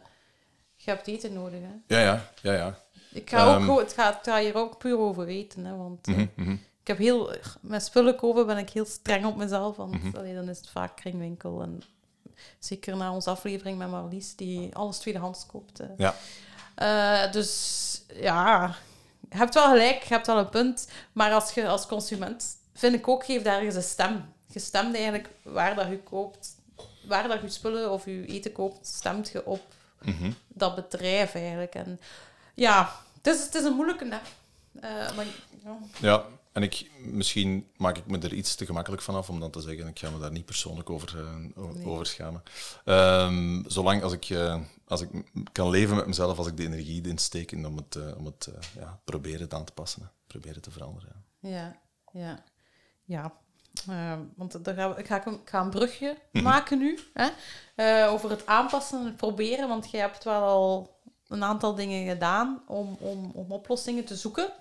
[0.76, 1.60] je hebt eten nodig.
[1.60, 1.96] Hè.
[1.96, 2.52] Ja, ja, ja.
[2.52, 2.78] ja.
[3.12, 3.70] Ik ga ook, Ehm.
[3.76, 6.50] het, gaat, het gaat hier ook puur over eten, hè, want eh, Mhm, mhm.
[6.80, 10.48] ik heb heel, met spullen kopen ben ik heel streng op mezelf, want allee, dan
[10.48, 11.62] is het vaak kringwinkel.
[11.62, 11.82] En
[12.58, 15.78] zeker na onze aflevering met Marlies, die alles tweedehands koopt.
[15.78, 15.86] hè.
[15.96, 16.14] Ja.
[16.74, 18.74] Eh, dus ja,
[19.30, 20.88] je hebt wel gelijk, je hebt wel een punt.
[21.12, 24.32] Maar als je als consument, vind ik ook, geef daar eens een stem.
[24.46, 26.54] Je stemt eigenlijk waar dat je koopt,
[27.06, 29.60] waar dat je spullen of je eten koopt, stemt je op
[30.02, 30.30] Mhm.
[30.48, 31.74] dat bedrijf eigenlijk.
[31.74, 32.00] En
[32.54, 34.04] ja, het is, het is een moeilijke.
[34.08, 34.18] Hè.
[34.80, 35.26] Eh, maar,
[35.64, 35.76] ja.
[36.00, 39.60] Ja, en ik, misschien maak ik me er iets te gemakkelijk vanaf om dan te
[39.60, 41.86] zeggen, ik ga me daar niet persoonlijk over, Nee.
[41.86, 42.42] over schamen.
[42.84, 44.60] Ehm, zolang als ik, eh,
[45.00, 48.16] als ik kan leven met mezelf, als ik de energie erin steek om het, eh,
[48.18, 50.08] om het eh, ja, proberen het aan te passen, hè.
[50.26, 51.24] proberen te veranderen.
[51.40, 51.50] ja.
[51.50, 51.76] Ja,
[52.12, 52.42] ja,
[53.04, 53.32] ja.
[53.88, 56.44] Eh, want daar ga, ik, ga, ik ga een brugje Mhm.
[56.44, 56.98] maken nu.
[57.14, 58.08] Hè?
[58.08, 59.68] Over het aanpassen en het proberen.
[59.68, 64.52] Want jij hebt wel al een aantal dingen gedaan om, om, om oplossingen te zoeken.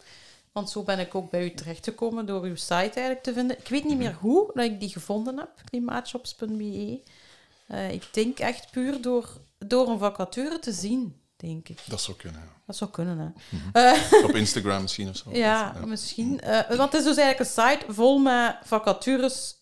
[0.51, 3.57] Want zo ben ik ook bij u terechtgekomen door uw site eigenlijk te vinden.
[3.59, 7.01] Ik weet niet meer hoe dat ik die gevonden heb, klimaatshops.be.
[7.91, 9.29] Ik denk echt puur door,
[9.67, 11.79] door een vacature te zien, denk ik.
[11.85, 12.41] Dat zou kunnen.
[12.41, 12.51] ja.
[12.65, 13.35] Dat zou kunnen,
[13.71, 13.91] hè.
[13.91, 15.29] Eh, Op Instagram misschien of zo.
[15.31, 16.41] ja, misschien.
[16.41, 19.55] Eh, want het is dus eigenlijk een site vol met vacatures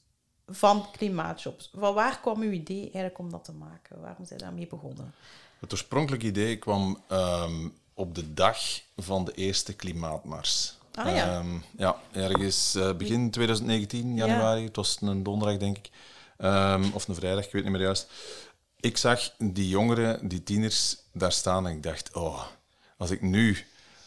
[0.48, 1.72] van klimaatshops.
[1.76, 4.02] Van waar kwam uw idee eigenlijk om dat te maken?
[4.02, 5.14] Waarom zijn daarmee begonnen?
[5.60, 8.58] Het oorspronkelijke idee kwam ehm, op de dag
[8.96, 10.78] van de eerste klimaatmars.
[10.94, 11.40] Ah, ja.
[11.40, 14.64] Ehm, ja, ergens eh, begin 2019, januari.
[14.64, 15.90] Het was een donderdag, denk ik.
[16.38, 18.12] Ehm, of een vrijdag, ik weet niet meer juist.
[18.82, 22.44] Ik zag die jongeren, die tieners, daar staan en ik dacht, oh,
[22.98, 23.58] als ik nu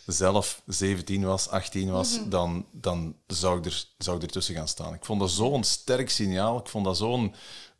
[0.07, 2.29] zelf 17 was, 18 was, Mhm.
[2.29, 4.95] dan, dan zou, ik er, zou ik ertussen gaan staan.
[4.95, 6.59] Ik vond dat zo'n sterk signaal.
[6.59, 7.35] Ik vond dat zo'n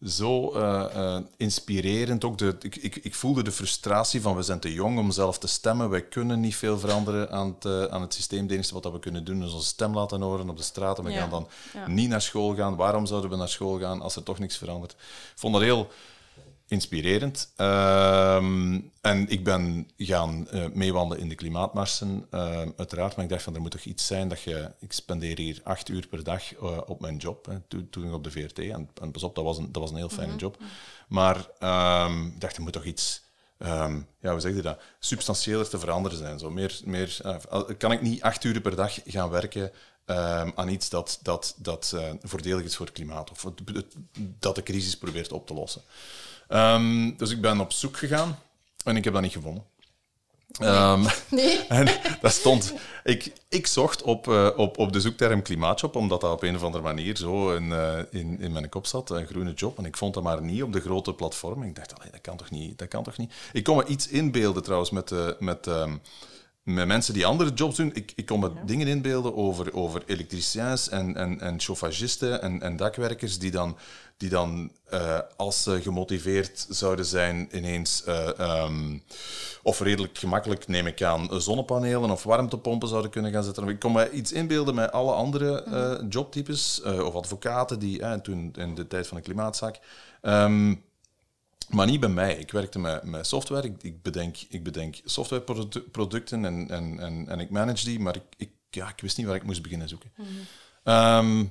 [0.07, 2.25] zo eh, eh, inspirerend.
[2.25, 5.39] Ook de, ik, ik, ik voelde de frustratie van we zijn te jong om zelf
[5.39, 5.91] te stemmen.
[5.91, 8.43] Wij kunnen niet veel veranderen aan het, eh, aan het systeem.
[8.43, 10.99] Het enige wat dat we kunnen doen is onze stem laten horen op de straat.
[10.99, 11.21] En we Ja.
[11.21, 11.89] gaan dan Ja.
[11.89, 12.77] niet naar school gaan.
[12.77, 14.93] Waarom zouden we naar school gaan als er toch niks verandert?
[14.93, 14.99] Ik
[15.35, 15.89] vond dat heel
[16.75, 17.53] inspirerend.
[17.57, 23.17] Ehm, en ik ben gaan eh, meewandelen in de klimaatmarsen, ehm, uiteraard.
[23.17, 24.71] Maar ik dacht van, er moet toch iets zijn dat je...
[24.79, 28.13] Ik spendeer hier acht uur per dag eh, op mijn job, hè, toen, toen ik
[28.13, 28.59] op de VRT.
[28.59, 30.57] En, en pas op, dat was een, dat was een heel fijne job.
[31.09, 33.23] Maar ehm, ik dacht, er moet toch iets...
[33.59, 34.81] ehm, ja, hoe zeg je dat?
[34.99, 36.39] Substantieeler te veranderen zijn.
[36.39, 36.51] Zo.
[36.51, 39.73] Meer, meer, eh, kan ik niet acht uur per dag gaan werken
[40.55, 43.47] aan iets dat, dat, dat eh, voordelig is voor het klimaat of
[44.39, 45.83] dat de crisis probeert op te lossen.
[46.55, 48.39] Ehm, dus ik ben op zoek gegaan
[48.85, 49.65] en ik heb dat niet gevonden.
[50.59, 51.59] Ehm, Nee.
[51.81, 51.89] en
[52.21, 52.75] dat stond...
[53.05, 56.63] Ik, ik zocht op, eh, op, op de zoekterm klimaatjob, omdat dat op een of
[56.63, 59.79] andere manier zo in, eh, in, in mijn kop zat, een groene job.
[59.79, 61.69] En ik vond dat maar niet op de grote platformen.
[61.69, 62.79] Ik dacht, dat kan toch niet?
[62.79, 63.33] Dat kan toch niet?
[63.53, 65.97] Ik kon me iets inbeelden trouwens met, eh, met, ehm,
[66.63, 67.91] met mensen die andere jobs doen.
[67.95, 72.77] Ik, ik kon me dingen inbeelden over, over elektriciens en, en, en chauffagisten en, en
[72.77, 73.77] dakwerkers die dan,
[74.17, 78.99] die dan eh, als ze gemotiveerd zouden zijn, ineens, eh, ehm,
[79.63, 83.69] of redelijk gemakkelijk, neem ik aan, zonnepanelen of warmtepompen zouden kunnen gaan zetten.
[83.69, 88.53] Ik kon me iets inbeelden met alle andere eh, jobtypes, eh, of advocaten die toen
[88.57, 89.81] in de tijd van de klimaatzaak.
[90.21, 90.75] Ehm,
[91.69, 92.35] maar niet bij mij.
[92.35, 93.67] Ik werkte met, met software.
[93.67, 98.25] Ik, ik, bedenk, ik bedenk softwareproducten en, en, en, en ik manage die, maar ik,
[98.37, 100.13] ik, ja, ik wist niet waar ik moest beginnen zoeken.
[100.85, 101.45] Ehm,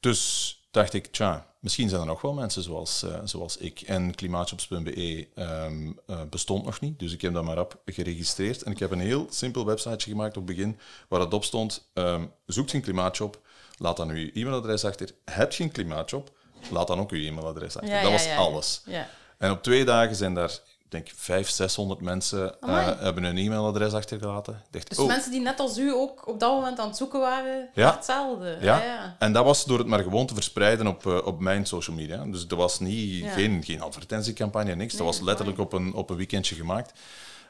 [0.00, 3.80] dus dacht ik, tja, misschien zijn er nog wel mensen zoals, eh, zoals ik.
[3.80, 8.62] En klimaatjobs.be ehm, eh, bestond nog niet, dus ik heb dat maar op geregistreerd.
[8.62, 11.88] En ik heb een heel simpel websiteje gemaakt op het begin, waar het op stond,
[11.92, 13.40] ehm, zoekt je een klimaatjob,
[13.76, 15.10] laat dan uw e-mailadres achter.
[15.24, 16.30] Heb je een klimaatjob,
[16.70, 17.94] laat dan ook uw e-mailadres achter.
[17.94, 18.82] Ja, dat ja, was ja, alles.
[18.84, 19.08] Ja.
[19.38, 20.58] En op twee dagen zijn daar,
[20.88, 24.62] denk, 500, 600 mensen eh, hebben hun e-mailadres achtergelaten.
[24.70, 25.06] Dacht, Dus oh.
[25.06, 27.94] mensen die net als u ook op dat moment aan het zoeken waren, Ja.
[27.94, 28.58] hetzelfde.
[28.60, 28.76] Ja.
[28.76, 29.16] Ah, ja.
[29.18, 32.24] en dat was door het maar gewoon te verspreiden op, eh, op mijn social media.
[32.24, 33.30] Dus er was niet, Ja.
[33.30, 34.92] geen, geen advertentiecampagne, niks.
[34.94, 36.92] Nee, dat was letterlijk op een, op een weekendje gemaakt.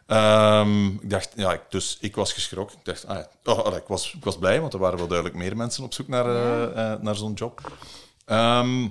[0.06, 2.78] Ehm, ik dacht, ja, dus ik was geschrokken.
[2.78, 5.38] Ik dacht, ah, oh, allee, ik, was, ik was blij, want er waren wel duidelijk
[5.38, 6.26] meer mensen op zoek naar,
[6.74, 7.72] eh, naar zo'n job.
[8.24, 8.88] Ehm,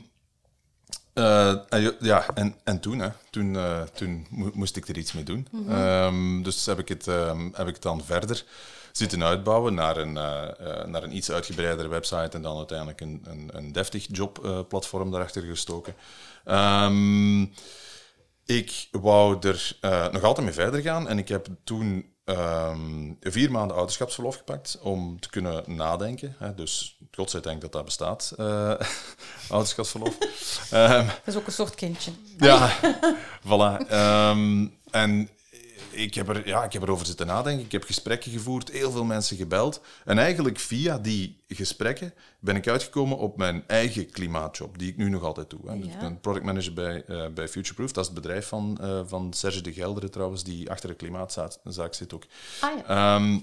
[1.18, 5.14] eh, en ja, en, en toen, hè, toen, eh, toen mo- moest ik er iets
[5.14, 5.48] mee doen.
[5.70, 8.44] Ehm, dus heb ik, het, ehm, heb ik het dan verder
[8.92, 13.50] zitten uitbouwen naar een, eh, naar een iets uitgebreidere website en dan uiteindelijk een, een,
[13.54, 15.96] een deftig jobplatform daarachter gestoken.
[16.46, 17.42] Ehm,
[18.46, 19.78] ik wou er
[20.12, 25.20] nog altijd mee verder gaan en ik heb toen ehm, vier maanden ouderschapsverlof gepakt om
[25.20, 26.36] te kunnen nadenken.
[26.40, 26.56] Hè.
[26.56, 28.74] Dus godzijdank dat dat bestaat, eh
[29.50, 30.18] ouderschapsverlof.
[30.72, 32.12] Ehm, Dat is ook een soort kindje.
[32.38, 32.72] ja,
[33.48, 33.88] voilà.
[33.88, 35.30] Ehm, en
[35.98, 37.66] ik heb, er, ja, ik heb erover zitten nadenken.
[37.66, 39.82] Ik heb gesprekken gevoerd, heel veel mensen gebeld.
[40.06, 45.10] En eigenlijk via die gesprekken ben ik uitgekomen op mijn eigen klimaatjob, die ik nu
[45.10, 45.60] nog altijd doe.
[45.66, 45.80] Hè.
[45.80, 45.94] Dus.
[45.94, 47.92] Ik ben productmanager bij, eh, bij Futureproof.
[47.92, 51.94] Dat is het bedrijf van, eh, van Serge de Gelderen trouwens, die achter de klimaatzaak
[51.94, 52.24] zit ook.
[52.60, 53.16] Ah ja.
[53.16, 53.40] Ehm,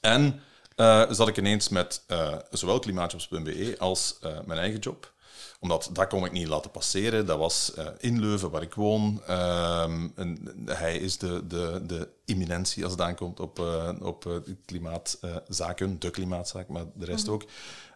[0.00, 0.40] en
[0.76, 2.02] eh, zat ik ineens met
[2.50, 5.12] zowel klimaatjobs.be als mijn eigen job.
[5.60, 7.26] Omdat dat kon ik niet laten passeren.
[7.26, 9.22] Dat was eh, in Leuven, waar ik woon.
[9.26, 14.32] Ehm, en hij is de, de, de imminentie als het aankomt op, eh, op eh,
[14.64, 17.44] klimaatzaken, de klimaatzaak, maar de rest ook.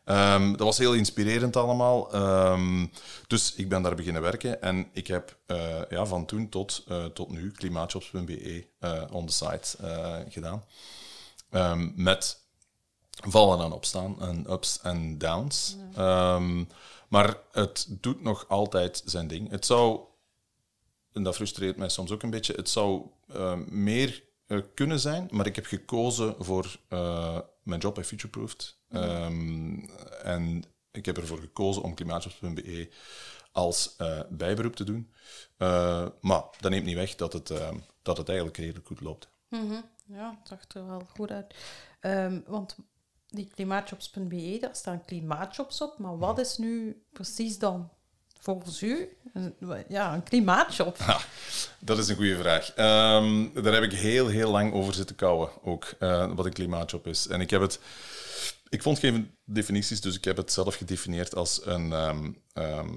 [0.04, 2.12] Ehm, dat was heel inspirerend allemaal.
[2.12, 2.86] Ehm,
[3.26, 5.38] dus ik ben daar beginnen werken en ik heb
[5.88, 9.76] ja, van toen tot, tot nu klimaatjobs.be eh on the site
[10.28, 10.64] gedaan.
[11.94, 12.40] Met
[13.28, 15.76] vallen en opstaan en ups en downs.
[17.12, 19.50] Maar het doet nog altijd zijn ding.
[19.50, 20.00] Het zou,
[21.12, 25.28] en dat frustreert mij soms ook een beetje, het zou eh, meer eh, kunnen zijn,
[25.30, 28.76] maar ik heb gekozen voor eh, mijn job bij Futureproofed.
[28.88, 29.78] Ehm,
[30.22, 32.90] en ik heb ervoor gekozen om klimaatjobs.be
[33.52, 33.96] als
[34.28, 35.12] bijberoep te doen.
[36.20, 37.70] Maar dat neemt niet weg dat het, eh,
[38.02, 39.28] dat het eigenlijk redelijk goed loopt.
[40.06, 41.54] Ja, het zag er wel goed uit.
[42.00, 42.76] Ehm, want
[43.32, 45.98] die klimaatjobs.be, daar staan klimaatjobs op.
[45.98, 47.90] Maar wat is nu precies dan
[48.40, 49.16] volgens u
[49.88, 50.96] ja, een klimaatjob?
[51.80, 52.72] Dat is een goede vraag.
[52.74, 57.06] Ehm, daar heb ik heel, heel lang over zitten kouwen, ook, eh, wat een klimaatjob
[57.06, 57.28] is.
[57.28, 57.80] En ik heb het...
[58.68, 62.88] Ik vond geen definities, dus ik heb het zelf gedefinieerd als een, ehm, ehm,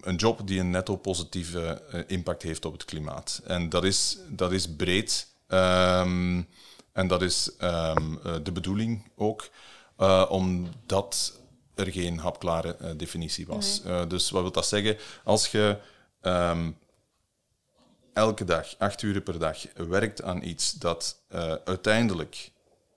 [0.00, 3.40] een job die een netto positieve eh, impact heeft op het klimaat.
[3.44, 5.28] En dat is, dat is breed.
[6.92, 7.96] En dat is eh,
[8.42, 9.48] de bedoeling ook,
[10.00, 11.38] eh, omdat
[11.74, 13.82] er geen hapklare eh, definitie was.
[13.84, 14.96] Eh, dus wat wil dat zeggen?
[15.24, 15.78] Als je
[16.20, 16.70] ehm,
[18.12, 21.16] elke dag, acht uur per dag, werkt aan iets dat
[21.64, 22.50] uiteindelijk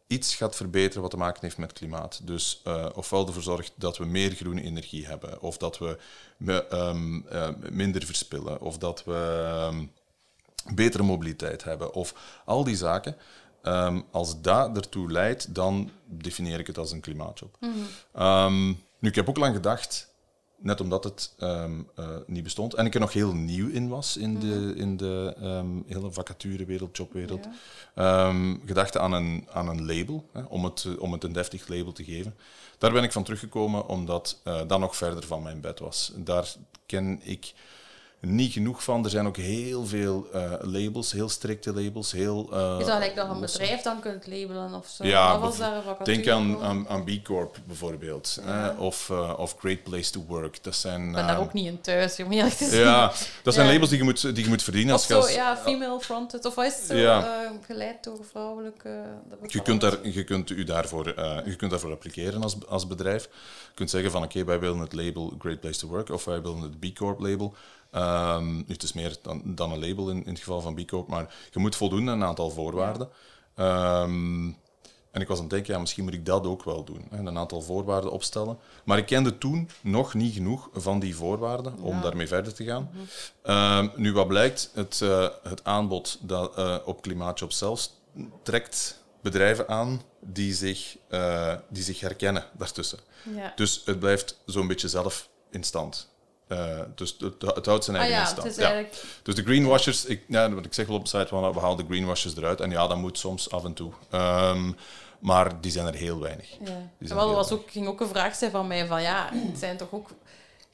[0.08, 2.28] iets gaat verbeteren wat te maken heeft met klimaat.
[2.28, 2.62] Dus
[2.94, 5.98] ofwel ervoor zorgt dat we meer groene energie hebben, of dat we
[6.38, 9.86] me- ehm, eh, minder verspillen, of dat we ehm,
[10.76, 12.14] betere mobiliteit hebben, of
[12.46, 13.16] al die zaken.
[13.64, 17.58] Ehm, als dat ertoe leidt, dan definieer ik het als een klimaatjob.
[18.14, 20.14] Ehm, nu, ik heb ook lang gedacht,
[20.58, 24.18] net omdat het ehm, eh, niet bestond en ik er nog heel nieuw in was
[24.18, 25.36] in de, in de
[25.88, 27.48] hele vacaturewereld, jobwereld,
[27.96, 31.92] ehm, gedacht aan een, aan een label, hè, om, het, om het een deftig label
[31.92, 32.36] te geven.
[32.78, 36.12] Daar ben ik van teruggekomen omdat eh, dat nog verder van mijn bed was.
[36.16, 37.54] Daar ken ik
[38.26, 39.04] niet genoeg van.
[39.04, 42.12] Er zijn ook heel veel eh, labels, heel strikte labels.
[42.12, 45.06] Heel, eh, Is dat gelijk dat een bedrijf dan kunt labelen of zo?
[45.06, 48.40] ja, daar denk aan, aan, aan B Corp bijvoorbeeld.
[48.46, 50.64] eh, of, eh, of Great Place to Work.
[50.64, 52.82] Dat zijn, Ik ben daar ook niet in thuis, om eerlijk te zijn.
[52.82, 53.12] Ja,
[53.44, 53.72] dat zijn Ja.
[53.74, 54.94] labels die je moet, die je moet verdienen.
[54.96, 56.46] Of Als zo, als- ja, female fronted.
[56.46, 56.96] Of is het zo?
[56.96, 57.52] Ja.
[57.66, 59.04] geleid door vrouwelijke...
[59.48, 61.06] je, kunt daar, je, kunt u daarvoor,
[61.46, 63.24] je kunt daarvoor appliceren als, als bedrijf.
[63.24, 66.42] Je kunt zeggen van oké, wij willen het label Great Place to Work of wij
[66.42, 67.54] willen het B Corp label.
[67.94, 70.88] Ehm, nu, het is meer dan, dan een label in, in het geval van B
[70.88, 73.10] Corp, maar je moet voldoen aan een aantal voorwaarden.
[73.56, 74.52] Ehm,
[75.12, 77.08] en ik was aan het denken, ja, misschien moet ik dat ook wel doen.
[77.10, 78.58] Hè, een aantal voorwaarden opstellen.
[78.84, 82.90] Maar ik kende toen nog niet genoeg van die voorwaarden om daarmee verder te gaan.
[83.42, 87.94] Ehm, nu, wat blijkt, het, eh, het aanbod dat, eh, op Klimaatjob zelfs
[88.44, 93.00] trekt bedrijven aan die zich, eh, die zich herkennen daartussen.
[93.36, 93.54] Ja.
[93.56, 96.13] Dus het blijft zo'n beetje zelf in stand.
[96.48, 98.60] Eh, dus het, het houdt zijn Ah eigen ja, in het stand.
[98.60, 99.04] eigenlijk...
[99.24, 101.86] Dus de greenwashers, ik, ja, wat ik zeg wel op de site, we halen de
[101.86, 102.62] greenwashers eruit.
[102.62, 103.92] En ja, dat moet soms af en toe.
[104.10, 104.72] Ehm,
[105.20, 106.48] maar die zijn er heel weinig.
[107.00, 107.16] Ja.
[107.16, 109.78] Wel, er was ook, ging ook een vraag zijn van mij van ja, het zijn
[109.78, 110.10] toch ook...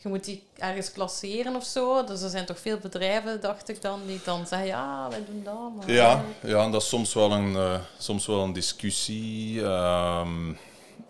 [0.02, 2.04] Je moet die ergens klasseren of zo.
[2.04, 5.42] Dus er zijn toch veel bedrijven, dacht ik dan, die dan zeggen ja, wij doen
[5.44, 5.76] dat.
[5.76, 9.64] Maar Ja, ja en dat is soms wel een, eh, soms wel een discussie.
[9.64, 10.54] ehm,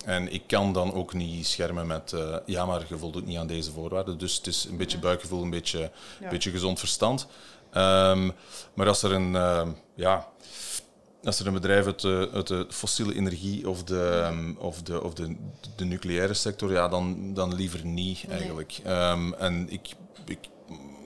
[0.05, 3.47] en ik kan dan ook niet schermen met, eh, ja, maar je voldoet niet aan
[3.47, 4.17] deze voorwaarden.
[4.17, 6.29] Dus het is een beetje buikgevoel, een beetje, Ja.
[6.29, 7.27] beetje gezond verstand.
[7.71, 8.29] Ehm,
[8.73, 10.27] maar als er een, ehm, ja,
[11.23, 15.03] als er een bedrijf uit de, uit de fossiele energie of de, ehm, of de,
[15.03, 15.35] of de,
[15.75, 18.79] de nucleaire sector, ja, dan, dan liever niet eigenlijk.
[19.37, 19.89] En ik,
[20.25, 20.39] ik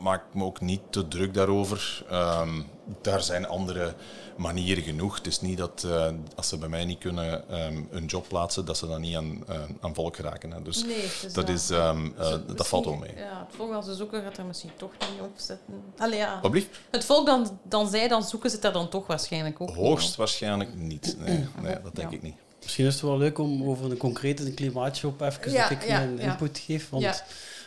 [0.03, 2.05] maak me ook niet te druk daarover.
[2.09, 2.61] Ehm,
[3.01, 3.93] daar zijn andere
[4.37, 5.15] manieren genoeg.
[5.15, 8.65] Het is niet dat eh, als ze bij mij niet kunnen ehm, een job plaatsen,
[8.65, 10.51] dat ze dan niet aan, eh, aan volk geraken.
[10.51, 10.61] Hè.
[10.61, 13.15] Dus Nee, is dat, is, ehm, Dus eh, dat valt wel mee.
[13.15, 15.81] Ja, het volk dat ze zoeken gaat er misschien toch niet op zetten.
[15.97, 16.41] Allee, ja.
[16.91, 19.75] Het volk dan, dan zij dan zoeken, zit daar dan toch waarschijnlijk ook.
[19.75, 21.15] Hoogstwaarschijnlijk niet.
[21.19, 22.15] Nee, nee dat denk Ja.
[22.17, 22.35] ik niet.
[22.61, 25.97] Misschien is het wel leuk om over een concrete klimaatjob even Ja, dat ik ja,
[25.97, 26.23] mijn ja.
[26.23, 26.89] input geef.
[26.89, 27.15] Want Ja.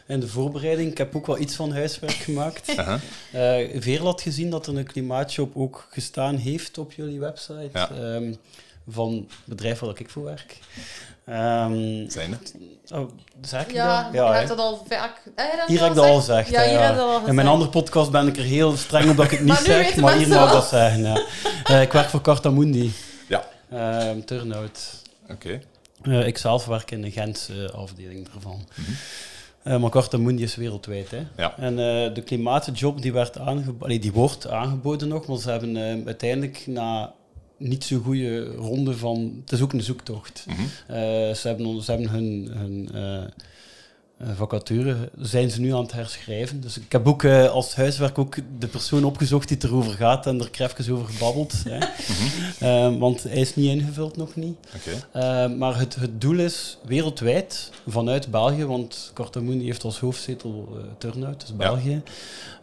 [0.06, 2.74] In de voorbereiding, ik heb ook wel iets van huiswerk gemaakt.
[3.32, 7.68] Eh Veerl had gezien dat er een klimaatjob ook gestaan heeft op jullie website.
[7.72, 7.90] Ja.
[7.90, 8.32] ehm,
[8.88, 10.58] van het bedrijf waar ik voor werk.
[11.24, 12.54] Ehm Zijn het?
[12.94, 13.10] oh,
[13.42, 14.34] zeg ik Ja, dat?
[14.34, 15.22] hebt dat al vaak...
[15.66, 16.48] Hier heb ik dat al gezegd?
[16.50, 18.76] Ja, hier hè, heb je dat al In mijn andere podcast ben ik er heel
[18.76, 21.02] streng op dat ik het niet zeg, maar hier mag ik dat zeggen.
[21.02, 21.22] Ja.
[21.64, 22.92] Eh, ik werk voor Cartamundi,
[23.28, 23.48] Ja.
[23.70, 24.80] ehm Turnout.
[25.30, 25.60] Oké.
[26.02, 28.68] Eh, ik zelf werk in de Gentse afdeling daarvan.
[28.74, 28.90] Mhm.
[29.66, 31.10] Eh, maar Cartamundi is wereldwijd.
[31.10, 31.22] Hè.
[31.36, 31.58] Ja.
[31.58, 36.06] En eh, de klimaatjob die, werd allee, die wordt aangeboden nog, maar ze hebben eh,
[36.06, 37.14] uiteindelijk na
[37.56, 39.40] niet zo goede ronde van...
[39.40, 40.44] Het is ook een zoektocht.
[40.48, 40.60] Mhm.
[41.34, 42.88] Ze, hebben, ze hebben hun, hun
[44.34, 46.60] vacature, zijn ze nu aan het herschrijven.
[46.60, 50.26] Dus ik heb ook eh, als huiswerk ook de persoon opgezocht die het erover gaat
[50.26, 51.54] en er even over gebabbeld.
[51.68, 51.78] Hè.
[52.58, 54.56] Eh, want hij is niet ingevuld, nog niet.
[55.12, 60.82] Eh, maar het, het doel is wereldwijd, vanuit België, want Cortamundi heeft als hoofdzetel eh
[60.98, 62.02] Turnhout, dus België.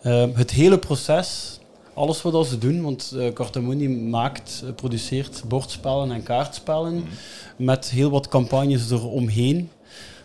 [0.01, 1.59] Eh, het hele proces,
[1.93, 7.03] alles wat ze doen, want uh, Cortamundi maakt, eh, produceert bordspellen en kaartspellen
[7.55, 9.69] met heel wat campagnes eromheen.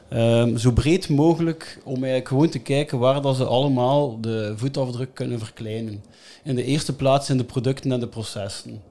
[0.09, 5.15] Ehm, zo breed mogelijk om eigenlijk gewoon te kijken waar dat ze allemaal de voetafdruk
[5.15, 6.05] kunnen verkleinen.
[6.45, 8.83] In de eerste plaats in de producten en de processen.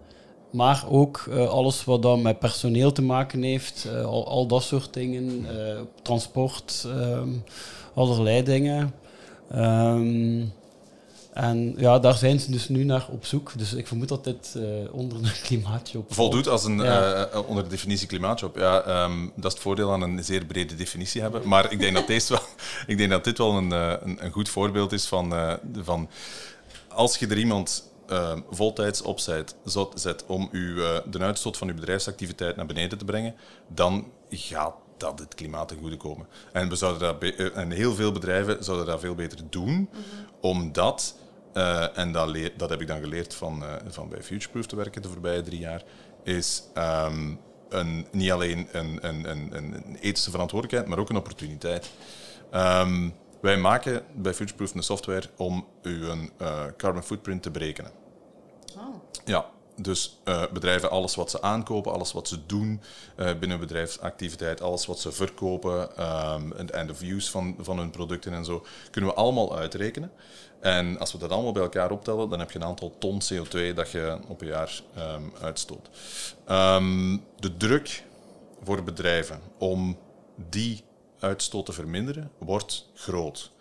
[0.52, 4.94] Maar ook eh, alles wat dan met personeel te maken heeft, eh, al, dat soort
[4.94, 7.30] dingen, eh, transport, ehm,
[7.94, 8.94] allerlei dingen.
[9.52, 10.44] Ehm,
[11.38, 13.52] en ja, daar zijn ze dus nu naar op zoek.
[13.58, 17.14] Dus ik vermoed dat dit eh, onder een klimaatjob Voldoet als een, Ja.
[17.26, 18.58] eh, onder de definitie klimaatjob.
[18.58, 21.48] Ja, ehm, dat is het voordeel aan een zeer brede definitie hebben.
[21.48, 22.42] Maar ik denk dat, deze wel,
[22.88, 25.84] ik denk dat dit wel een, eh, een, een goed voorbeeld is van, eh, de-
[25.84, 26.10] van
[26.88, 31.68] als je er iemand ehm, voltijds opzet zet, zet om uw, eh, de uitstoot van
[31.68, 33.36] uw bedrijfsactiviteit naar beneden te brengen,
[33.68, 36.28] dan gaat dat het klimaat ten goede komen.
[36.54, 39.90] En, we zouden dat eh, en heel veel bedrijven zouden dat veel beter doen,
[40.42, 41.16] omdat,
[41.58, 44.76] eh, en dat, leer- dat heb ik dan geleerd van, eh, van bij Futureproof te
[44.76, 45.84] werken de voorbije drie jaar,
[46.24, 47.36] is ehm,
[47.70, 51.90] een, niet alleen een, een, een, een ethische verantwoordelijkheid, maar ook een opportuniteit.
[52.52, 53.10] Ehm,
[53.42, 57.92] wij maken bij Futureproof een software om uw eh, carbon footprint te berekenen.
[58.78, 58.96] Oh.
[59.26, 59.46] Ja,
[59.82, 62.82] dus eh, bedrijven, alles wat ze aankopen, alles wat ze doen
[63.16, 68.34] eh, binnen bedrijfsactiviteit, alles wat ze verkopen ehm, en of use van, van hun producten
[68.34, 70.12] en zo, kunnen we allemaal uitrekenen.
[70.60, 73.74] En als we dat allemaal bij elkaar optellen, dan heb je een aantal ton CO2
[73.74, 75.90] dat je op een jaar ehm, uitstoot.
[76.46, 78.04] Ehm, de druk
[78.64, 79.98] voor bedrijven om
[80.50, 80.84] die
[81.20, 83.52] uitstoot te verminderen wordt groot.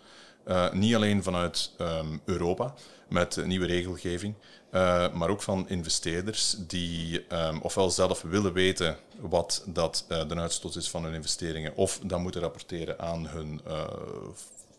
[0.43, 2.73] Eh, niet alleen vanuit ehm, Europa
[3.07, 4.33] met nieuwe regelgeving,
[4.69, 10.35] eh, maar ook van investeerders die ehm, ofwel zelf willen weten wat dat, eh, de
[10.35, 13.83] uitstoot is van hun investeringen, of dat moeten rapporteren aan hun eh,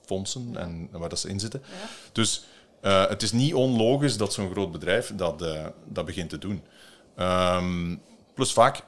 [0.05, 1.63] fondsen en waar dat ze in zitten.
[1.65, 1.89] Ja.
[2.13, 2.45] Dus
[2.81, 5.45] het is niet onlogisch dat zo'n groot bedrijf dat,
[5.85, 6.63] dat begint te doen.
[7.17, 7.97] Ehm,
[8.35, 8.83] plus vaak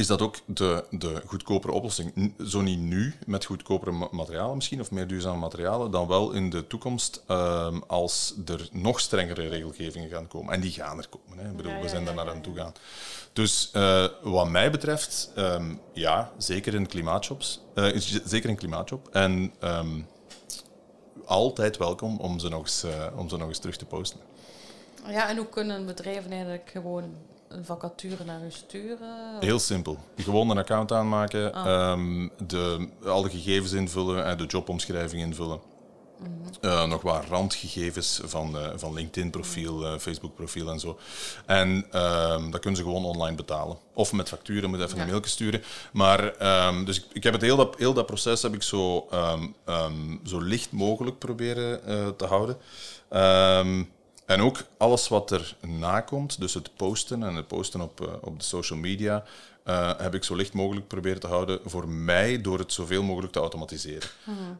[0.00, 2.34] is dat ook de, de goedkopere oplossing.
[2.46, 6.50] Zo niet nu, met goedkopere ma- materialen misschien, of meer duurzame materialen, dan wel in
[6.50, 10.54] de toekomst ehm, als er nog strengere regelgevingen gaan komen.
[10.54, 11.38] En die gaan er komen.
[11.44, 11.50] Hè.
[11.50, 12.72] Ik bedoel, Ja, we zijn daar naar aan toe gaan.
[13.32, 17.60] Dus eh, wat mij betreft, ehm, ja, zeker in klimaatjobs.
[17.74, 19.08] eh, is- zeker in klimaatjob.
[19.12, 20.00] En ehm,
[21.24, 24.20] altijd welkom om ze, nog eens, eh, om ze nog eens terug te posten.
[25.08, 27.14] Ja, en hoe kunnen bedrijven eigenlijk gewoon
[27.50, 29.36] een vacature naar u sturen?
[29.40, 29.98] Heel simpel.
[30.16, 31.66] Gewoon een account aanmaken, Ah.
[31.66, 35.60] ehm, de, alle gegevens invullen en de jobomschrijving invullen.
[36.18, 36.30] Mhm.
[36.60, 40.98] Eh, nog wat randgegevens van, eh, van LinkedIn-profiel, eh, Facebook-profiel en zo.
[41.46, 43.78] En ehm, dat kunnen ze gewoon online betalen.
[43.94, 45.02] Of met facturen, moet even Ja.
[45.02, 45.62] een mailje sturen.
[45.92, 49.08] Maar, ehm, dus ik, ik heb het heel dat, heel dat proces heb ik zo,
[50.24, 51.80] zo licht mogelijk proberen
[52.16, 52.56] te houden.
[54.30, 58.38] En ook alles wat er nakomt, dus het posten en het posten op, eh, op
[58.38, 59.24] de social media,
[59.64, 63.32] eh, heb ik zo licht mogelijk proberen te houden voor mij door het zoveel mogelijk
[63.32, 64.08] te automatiseren.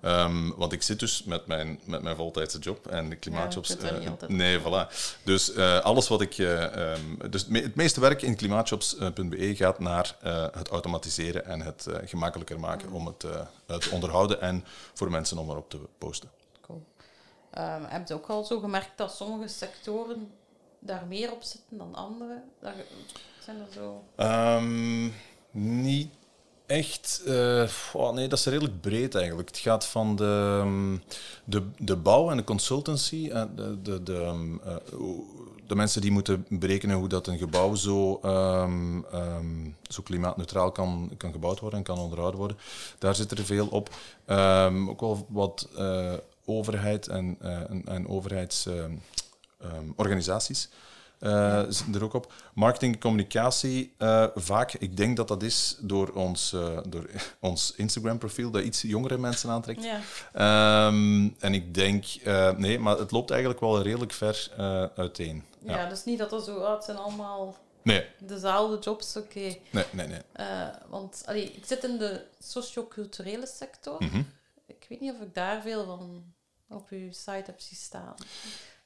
[0.00, 3.68] Ehm, want ik zit dus met mijn, met mijn voltijdse job en de klimaatjobs.
[3.83, 4.92] Ja, eh, nee, voilà.
[5.24, 6.38] Dus alles wat ik.
[6.38, 10.16] eh, ehm, dus het me- het meeste werk in klimaatjobs.be gaat naar
[10.52, 15.70] het automatiseren en het gemakkelijker maken om het te onderhouden en voor mensen om erop
[15.70, 16.28] te posten.
[17.51, 20.31] Ehm, heb je ook al zo gemerkt dat sommige sectoren
[20.79, 22.43] daar meer op zitten dan andere?
[23.45, 24.05] Zijn er zo...
[24.17, 25.09] Ehm,
[25.51, 26.09] niet
[26.67, 27.23] echt.
[27.27, 29.49] eh, oh, nee, dat is redelijk breed eigenlijk.
[29.49, 30.97] Het gaat van de, ehm,
[31.45, 33.29] de, de bouw en de consultancy.
[33.33, 34.15] eh, de, de, de,
[34.65, 34.77] eh,
[35.67, 38.21] de mensen die moeten berekenen hoe dat een gebouw zo,
[39.89, 42.59] zo klimaatneutraal kan, kan gebouwd worden en kan onderhouden worden.
[42.99, 43.89] Daar zit er veel op.
[44.89, 45.69] Ook wel wat
[46.51, 50.69] overheid en, eh, en, en overheidsorganisaties.
[51.19, 52.33] eh, zitten er ook op.
[52.55, 57.11] Marketing en communicatie, eh, vaak, ik denk dat dat is door ons, eh, door
[57.41, 59.85] ons Instagram-profiel, dat iets jongere mensen aantrekt.
[59.85, 60.01] Ja.
[60.33, 65.45] Ehm, en ik denk, eh, nee, maar het loopt eigenlijk wel redelijk ver eh, uiteen.
[65.63, 65.77] Ja.
[65.79, 65.89] Ja.
[65.89, 66.57] dus niet dat er zo...
[66.57, 69.41] Oh, het zijn allemaal Nee, dezelfde jobs, oké.
[69.71, 70.07] nee, nee.
[70.07, 70.21] nee.
[70.33, 73.97] Eh, want allee, ik zit in de socioculturele sector.
[74.05, 74.23] Mhm.
[74.67, 76.25] Ik weet niet of ik daar veel van
[76.70, 78.14] op uw site heb zien staan.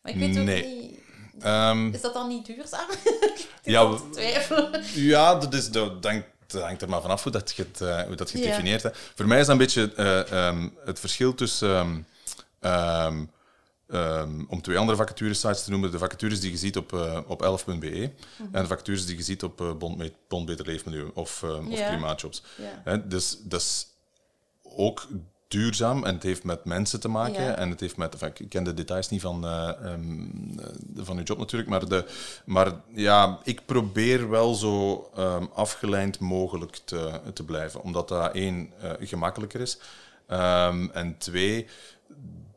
[0.02, 0.98] Maar ik weet ook niet...
[1.40, 2.88] Ehm, Is dat dan niet duurzaam?
[3.62, 4.82] Ja, twijfelen.
[4.94, 8.02] Ja, dat, is, dat, dank- dat hangt er maar vanaf hoe dat je het, eh,
[8.02, 8.82] hoe dat je het definieert.
[8.82, 8.90] Hè.
[9.14, 12.06] Voor mij is dat een beetje eh, ehm, het verschil tussen...
[12.60, 13.24] ehm,
[13.88, 17.42] ehm, om twee andere vacaturesites te noemen, de vacatures die je ziet op, eh, op
[17.42, 18.10] 11.be
[18.52, 21.86] en de vacatures die je ziet op eh, Bond, Bond Beter Leefmilieu of, ehm, of.
[21.86, 22.42] Klimaatjobs.
[23.04, 23.86] Dus dat is
[24.62, 25.06] ook
[25.54, 27.42] duurzaam en het heeft met mensen te maken.
[27.42, 27.56] Ja.
[27.56, 30.20] En het heeft met, enfin, ik ken de details niet van, eh, ehm,
[30.58, 32.04] eh, van uw job natuurlijk, maar, de,
[32.44, 37.82] maar ja, ik probeer wel zo ehm, afgeleid mogelijk te, te blijven.
[37.82, 39.78] Omdat dat één, eh, gemakkelijker is.
[40.26, 41.66] Ehm, en twee,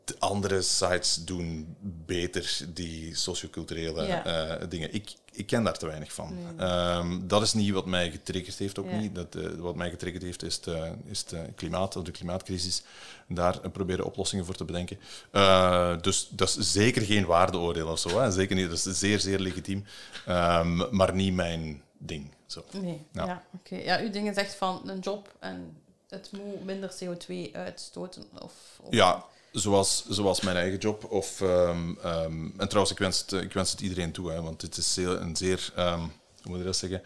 [0.04, 4.56] de andere sites doen beter die socioculturele Ja.
[4.68, 4.94] dingen.
[4.94, 6.36] Ik, ik ken daar te weinig van.
[6.58, 8.98] Ehm, dat is niet wat mij getriggerd heeft, ook Ja.
[8.98, 9.14] niet.
[9.14, 10.66] Dat, eh, wat mij getriggerd heeft, is, het,
[11.06, 12.82] is het eh, klimaat, of de klimaatcrisis.
[13.28, 14.98] Daar eh, proberen oplossingen voor te bedenken.
[15.30, 18.20] Eh, dus dat is zeker geen waardeoordeel of zo.
[18.20, 18.30] Hè.
[18.30, 18.68] Zeker niet.
[18.70, 19.84] Dat is zeer, zeer legitiem.
[20.26, 22.30] Ehm, maar niet mijn ding.
[22.46, 22.64] Zo.
[22.72, 23.26] Nee, Ja.
[23.26, 23.42] ja.
[23.54, 23.76] oké.
[23.76, 25.76] Ja, uw ding is echt van een job en
[26.08, 28.24] het moet minder CO2 uitstoten.
[28.42, 28.52] Of,
[28.82, 31.04] of- Ja, zoals, zoals mijn eigen job.
[31.04, 34.62] Of, ehm, ehm, en trouwens, ik wens, het, ik wens het iedereen toe, hè, want
[34.62, 36.00] het is zeer, een zeer, ehm,
[36.42, 37.02] hoe moet je dat zeggen,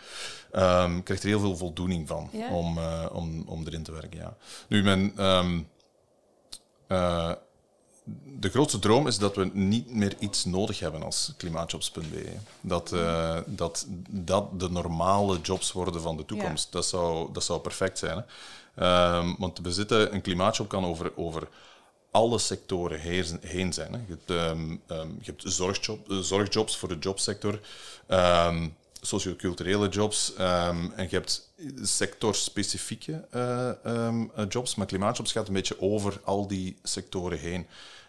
[0.97, 2.51] ik krijg er heel veel voldoening van Ja?
[2.51, 4.19] om, eh, om, om erin te werken.
[4.19, 4.37] Ja.
[4.69, 5.13] Nu, mijn,
[6.87, 7.33] eh,
[8.39, 12.33] de grootste droom is dat we niet meer iets nodig hebben als klimaatjobs.be.
[12.61, 16.73] Dat, eh, dat dat de normale jobs worden van de toekomst.
[16.73, 18.25] Dat, zou, dat zou perfect zijn.
[18.75, 19.35] Hè?
[19.39, 21.49] Want we zitten, een klimaatjob kan over, over
[22.13, 23.01] alle sectoren
[23.41, 23.93] heen, zijn.
[23.93, 23.99] Hè.
[23.99, 27.61] Je hebt, ehm, ehm, je hebt eh, zorgjobs voor de jobsector,
[28.07, 28.69] ehm
[29.05, 31.53] socioculturele jobs en je hebt
[31.83, 34.15] sectorspecifieke eh, eh,
[34.49, 34.75] jobs.
[34.75, 37.67] Maar klimaatjobs gaat een beetje over al die sectoren heen.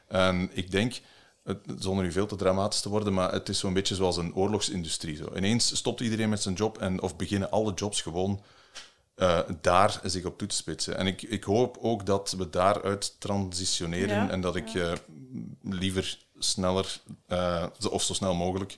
[0.07, 1.01] En ik denk,
[1.77, 5.15] zonder nu veel te dramatisch te worden, maar het is zo'n beetje zoals een oorlogsindustrie.
[5.15, 5.31] Zo.
[5.35, 8.41] Ineens stopt iedereen met zijn job en of beginnen alle jobs gewoon
[9.15, 10.97] eh, daar zich op toe te spitsen.
[10.97, 14.91] En ik, ik hoop ook dat we daaruit transitioneren Ja, en dat ik eh,
[15.61, 18.77] liever sneller, eh, of zo snel mogelijk,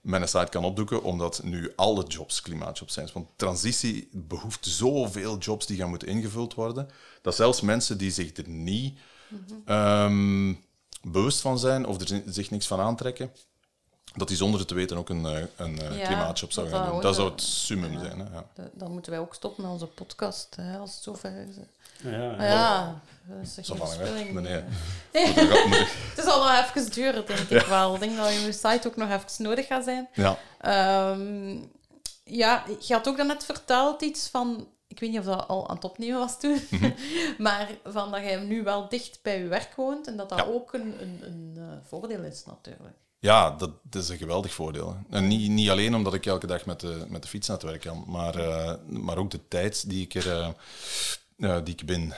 [0.00, 3.08] mijn site kan opdoeken, omdat nu alle jobs klimaatjobs zijn.
[3.12, 6.88] Want transitie behoeft zoveel jobs die gaan moeten ingevuld worden,
[7.22, 8.98] dat zelfs mensen die zich er niet
[9.64, 10.54] ehm,
[11.02, 13.32] bewust van zijn of er zi- zich niks van aantrekken,
[14.16, 16.74] dat die zonder het te weten ook een, eh, een eh, Ja, klimaatjob zou dat
[16.74, 17.02] gaan dat doen.
[17.02, 18.18] Dat zou ook, het summum zijn.
[18.18, 18.24] Hè?
[18.34, 18.44] Ja.
[18.54, 21.54] Da- Dan moeten wij ook stoppen met onze podcast, hè, als het zover is.
[22.02, 24.06] Ja, ja, dat is Zo geen van, hè?
[24.06, 24.32] spilling.
[24.32, 24.62] Nee, nee.
[26.14, 27.94] Het zal nog even duren, denk ik wel.
[27.94, 30.08] Ik denk dat je site ook nog even nodig gaat zijn.
[30.12, 30.38] Ja.
[30.60, 31.56] Ehm,
[32.24, 34.68] ja, je had ook daarnet verteld iets van...
[34.86, 36.60] Ik weet niet of dat al aan het opnemen was toen.
[36.70, 36.90] Mhm.
[37.38, 40.06] maar van dat jij nu wel dicht bij je werk woont.
[40.06, 40.44] En dat dat Ja.
[40.44, 42.96] ook een, een, een eh, voordeel is, natuurlijk.
[43.20, 44.96] Ja, dat, dat is een geweldig voordeel.
[45.10, 47.66] En niet, niet alleen omdat ik elke dag met de, met de fiets naar het
[47.66, 50.54] werk kan, maar, eh, maar ook de tijd die ik er
[51.38, 52.14] eh, die ik ben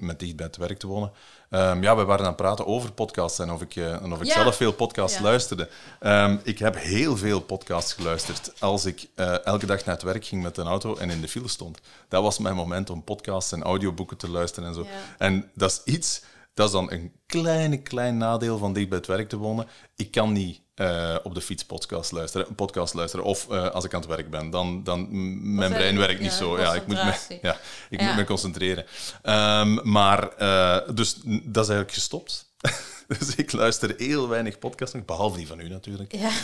[0.00, 1.12] met dicht bij het werk te wonen.
[1.50, 4.26] Ehm, ja, we waren aan het praten over podcasts en of ik, en of ik
[4.26, 4.32] Ja.
[4.42, 5.22] zelf veel podcasts Ja.
[5.22, 5.68] luisterde.
[6.00, 9.06] Ehm, ik heb heel veel podcasts geluisterd als ik
[9.44, 11.78] elke dag naar het werk ging met een auto en in de file stond.
[12.08, 14.82] Dat was mijn moment om podcasts en audioboeken te luisteren en zo.
[14.82, 14.88] Ja.
[15.18, 16.22] En dat is iets,
[16.54, 19.66] dat is dan een kleine, klein nadeel van dicht bij het werk te wonen.
[19.96, 23.24] Ik kan niet eh, op de fiets podcast luisteren, een podcast luisteren.
[23.26, 25.08] Of eh, als ik aan het werk ben, dan, dan
[25.56, 26.58] mijn brein werkt niet zo.
[26.58, 27.56] Ja, ik moet me, ja,
[27.90, 28.06] ik Ja.
[28.06, 28.84] moet me concentreren.
[29.22, 32.48] Ehm, maar, eh, dus dat is eigenlijk gestopt.
[33.18, 36.12] dus ik luister heel weinig podcasts, behalve die van u natuurlijk.
[36.12, 36.30] Ja.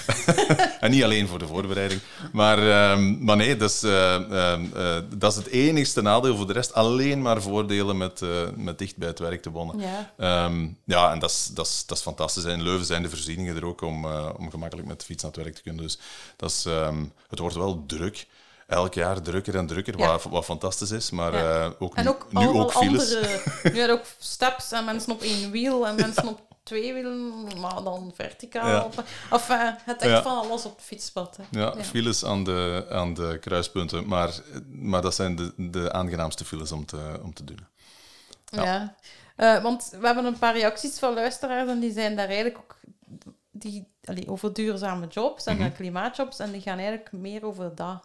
[0.81, 2.01] En niet alleen voor de voorbereiding.
[2.33, 4.33] Maar, ehm, maar nee, dat is, ehm,
[4.75, 6.37] eh, dat is het enigste nadeel.
[6.37, 9.79] Voor de rest alleen maar voordelen met, eh, met dicht bij het werk te wonen.
[9.79, 10.13] Ja.
[10.17, 12.45] Ehm, ja, en dat is, dat, is, dat is fantastisch.
[12.45, 14.07] En in Leuven zijn de voorzieningen er ook om,
[14.37, 15.83] om gemakkelijk met de fiets naar het werk te kunnen.
[15.83, 15.99] Dus
[16.37, 16.67] dat is,
[17.29, 18.27] het wordt wel druk.
[18.67, 20.07] Elk jaar drukker en drukker, Ja.
[20.07, 21.11] wat, wat fantastisch is.
[21.11, 21.65] Maar Ja.
[21.65, 23.15] eh, ook En nu, ook nu ook files.
[23.15, 23.41] andere...
[23.73, 27.83] Nu had ook steps en mensen op één wiel en mensen op twee wielen, maar
[27.83, 28.91] dan verticaal.
[29.31, 31.37] Of eh, het echt van alles op het fietspad.
[31.37, 31.61] hè.
[31.61, 34.07] Ja, files aan de, aan de kruispunten.
[34.09, 34.35] Maar,
[34.71, 37.67] maar dat zijn de, de aangenaamste files om te, om te doen.
[38.45, 38.95] Ja.
[39.37, 42.77] Eh, want we hebben een paar reacties van luisteraars en die zijn daar eigenlijk ook
[43.51, 45.73] die, allee, over duurzame jobs en Mhm.
[45.73, 46.39] klimaatjobs.
[46.39, 48.03] En die gaan eigenlijk meer over dat.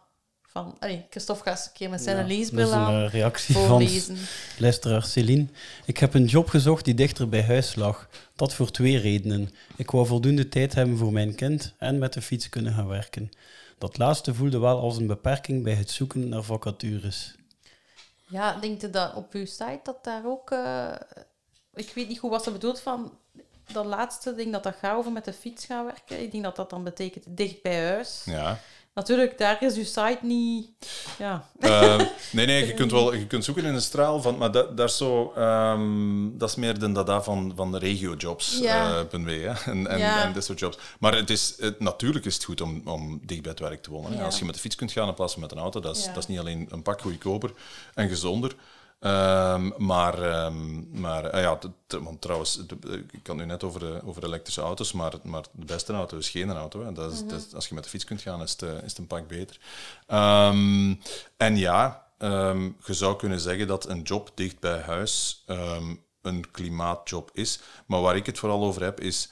[0.51, 3.05] Van, allee, Christophe gaat eens een keer met zijn Ja, leesbril dat is aan een
[3.05, 4.17] eh, reactie van voorlezen.
[4.57, 5.47] luisteraar Celine.
[5.85, 8.09] Ik heb een job gezocht die dichter bij huis lag.
[8.35, 9.49] Dat voor twee redenen.
[9.75, 13.29] Ik wou voldoende tijd hebben voor mijn kind en met de fiets kunnen gaan werken.
[13.77, 17.35] Dat laatste voelde wel als een beperking bij het zoeken naar vacatures.
[18.27, 20.51] Ja, denkt u dat op uw site dat daar ook...
[20.51, 20.95] eh,
[21.73, 23.17] ik weet niet goed wat ze bedoelt van
[23.71, 26.21] dat laatste ding dat dat gaat over met de fiets gaan werken.
[26.21, 28.21] Ik denk dat dat dan betekent dicht bij huis.
[28.25, 28.59] Ja.
[28.93, 30.69] Natuurlijk, daar is uw site niet...
[31.17, 31.45] Ja.
[31.59, 31.99] Eh,
[32.31, 34.89] nee, nee, je kunt wel je kunt zoeken in een straal, van, maar dat, dat,
[34.89, 38.59] is zo, ehm, dat is meer de data van, van de regiojobs.
[38.61, 38.89] Ja.
[39.11, 39.19] eh,
[39.67, 40.23] en, en, Ja.
[40.23, 40.77] en dat soort jobs.
[40.99, 43.89] Maar het is, het, natuurlijk is het goed om, om dicht bij het werk te
[43.91, 44.13] wonen.
[44.17, 44.23] Ja.
[44.23, 46.05] Als je met de fiets kunt gaan in plaats van met een auto, dat is,
[46.05, 46.13] Ja.
[46.13, 47.53] dat is niet alleen een pak goedkoper
[47.93, 48.55] en gezonder.
[49.01, 52.65] Ehm, maar ehm, maar eh, ja, want trouwens,
[53.11, 56.29] ik had nu net over, de, over elektrische auto's, maar, maar de beste auto is
[56.29, 56.85] geen auto.
[56.85, 56.93] Hè.
[56.93, 58.97] Dat is, dat als je met de fiets kunt gaan, is het, eh, is het
[58.97, 59.59] een pak beter.
[60.07, 60.95] Ehm,
[61.37, 65.43] en ja, je zou kunnen zeggen dat een job dicht bij huis
[66.21, 67.59] een klimaatjob is.
[67.85, 69.31] Maar waar ik het vooral over heb, is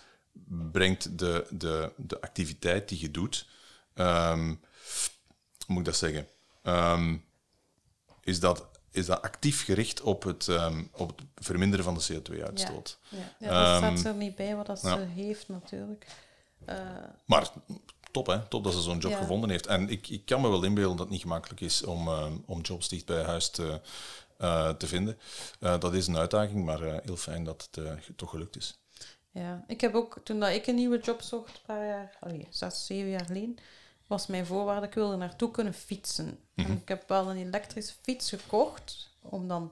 [0.72, 3.48] brengt de, de, de activiteit die je doet,
[3.94, 4.58] hoe
[5.68, 6.28] moet ik dat zeggen?
[8.24, 12.98] Is dat, is dat actief gericht op het, ehm, op het verminderen van de CO2-uitstoot.
[13.10, 14.98] Ja, ja dat Ehm, staat er niet bij wat dat ze ja.
[15.00, 16.06] heeft, natuurlijk.
[16.66, 16.78] Eh,
[17.26, 17.50] Maar
[18.12, 18.48] top, hè?
[18.48, 19.18] Top dat ze zo'n job Ja.
[19.18, 19.68] gevonden heeft.
[19.68, 22.62] En ik, ik kan me wel inbeelden dat het niet gemakkelijk is om, ehm, om
[22.62, 23.82] jobs dicht bij huis te,
[24.38, 25.18] eh, te vinden.
[25.60, 28.78] Eh, dat is een uitdaging, maar heel fijn dat het toch gelukt is.
[29.32, 29.64] ja.
[29.68, 32.86] Ik heb ook, toen dat ik een nieuwe job zocht, een paar jaar, allee, zes,
[32.86, 33.58] zeven jaar geleden,
[34.10, 36.40] was mijn voorwaarde, ik wilde naartoe kunnen fietsen.
[36.56, 39.72] En ik heb wel een elektrische fiets gekocht, om dan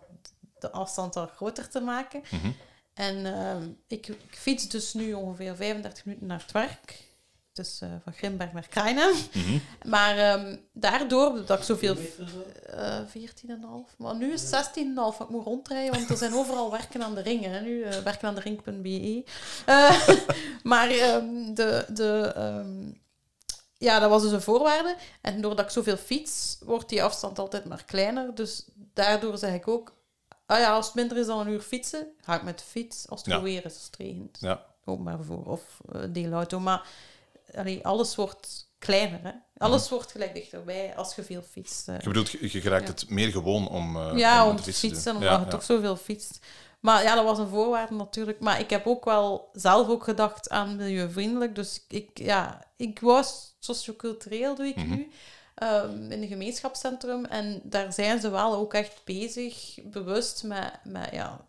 [0.60, 2.22] de afstand wat groter te maken.
[2.32, 2.52] Mhm.
[2.94, 7.06] En ehm, ik, ik fiets dus nu ongeveer 35 minuten naar het werk.
[7.54, 9.16] Dus eh, van Grimberg naar Krijnen.
[9.34, 9.58] Mhm.
[9.86, 11.96] Maar ehm, daardoor dat ik zoveel...
[12.66, 13.96] eh 14,5.
[13.98, 17.16] Maar nu is het 16,5 wat ik moet rondrijden, want er zijn overal werken aan
[17.16, 17.44] de ring.
[17.44, 19.24] Hè, nu, eh werken aan de ring.be.
[19.66, 20.08] Eh,
[20.72, 21.86] maar ehm, de...
[21.94, 23.06] de ehm,
[23.78, 24.96] ja, dat was dus een voorwaarde.
[25.22, 28.36] En doordat ik zoveel fiets, wordt die afstand altijd maar kleiner.
[28.36, 29.96] Dus daardoor zeg ik ook...
[30.46, 33.10] Ah ja, als het minder is dan een uur fietsen, ga ik met de fiets.
[33.10, 33.42] Als het Ja.
[33.42, 34.38] weer is, als het regent.
[34.40, 34.66] Ja.
[34.86, 35.62] Openbaar vervoer of
[35.92, 36.60] eh, deelauto.
[36.60, 36.88] Maar
[37.56, 39.20] allee, alles wordt kleiner.
[39.24, 39.32] Hè?
[39.58, 41.88] Alles wordt gelijk dichterbij als je veel fietst.
[41.88, 42.00] eh.
[42.00, 42.92] Je bedoelt, je, je geraakt Ja.
[42.94, 45.14] het meer gewoon om, eh, Ja, om om te fietsen.
[45.16, 46.40] omdat Ja, je toch zoveel fietst.
[46.88, 48.40] Maar ja, dat was een voorwaarde natuurlijk.
[48.40, 51.56] Maar ik heb ook wel zelf ook gedacht aan milieuvriendelijk.
[51.56, 54.90] Dus ik, ja, ik was sociocultureel, doe ik Mhm.
[54.90, 55.12] nu,
[55.56, 57.26] ehm, in een gemeenschapscentrum.
[57.26, 61.46] En daar zijn ze wel ook echt bezig, bewust met, met ja,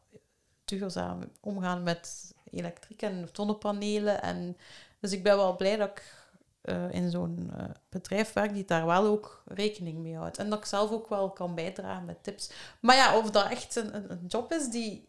[0.64, 4.22] duurzaam omgaan met elektriek en zonnepanelen.
[4.22, 4.56] En,
[5.00, 6.16] dus ik ben wel blij dat ik
[6.60, 10.38] eh, in zo'n eh, bedrijf werk die daar wel ook rekening mee houdt.
[10.38, 12.50] En dat ik zelf ook wel kan bijdragen met tips.
[12.80, 15.07] Maar ja, of dat echt een, een, een job is die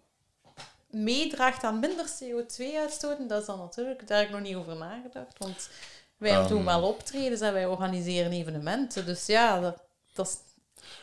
[0.90, 5.38] meedraagt aan minder CO2-uitstoten, dat is dan natuurlijk, daar heb ik nog niet over nagedacht.
[5.38, 5.70] Want
[6.18, 9.06] wij doen wel optredens en wij organiseren evenementen.
[9.06, 9.78] Dus ja, dat,
[10.14, 10.38] dat is...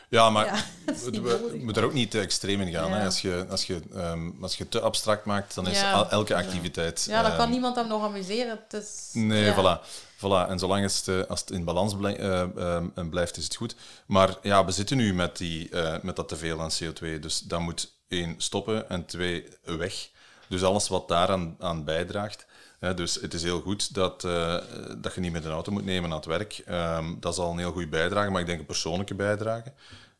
[0.09, 2.89] Ja, maar Ja, dat is we, moeten er ook niet te extreem in gaan.
[2.89, 2.97] Ja.
[2.97, 3.05] Hè.
[3.05, 6.09] Als, je, als, je, ehm, als je te abstract maakt, dan is Ja.
[6.09, 7.05] elke activiteit...
[7.09, 8.59] Ja, dan kan ehm, niemand hem nog amuseren.
[9.13, 9.85] Nee, voilà.
[10.17, 10.49] voilà.
[10.49, 13.75] En zolang het, eh, als het in balans blij- eh, ehm, blijft, is het goed.
[14.05, 17.19] Maar ja, we zitten nu met, die, eh, met dat teveel aan CO2.
[17.19, 20.09] Dus dat moet één stoppen en twee weg.
[20.49, 22.45] Dus alles wat daaraan aan bijdraagt.
[22.79, 24.57] Hè, dus het is heel goed dat, eh,
[24.97, 26.61] dat je niet met een auto moet nemen naar het werk.
[26.65, 29.73] Ehm, dat is al een heel goede bijdrage, maar ik denk een persoonlijke bijdrage.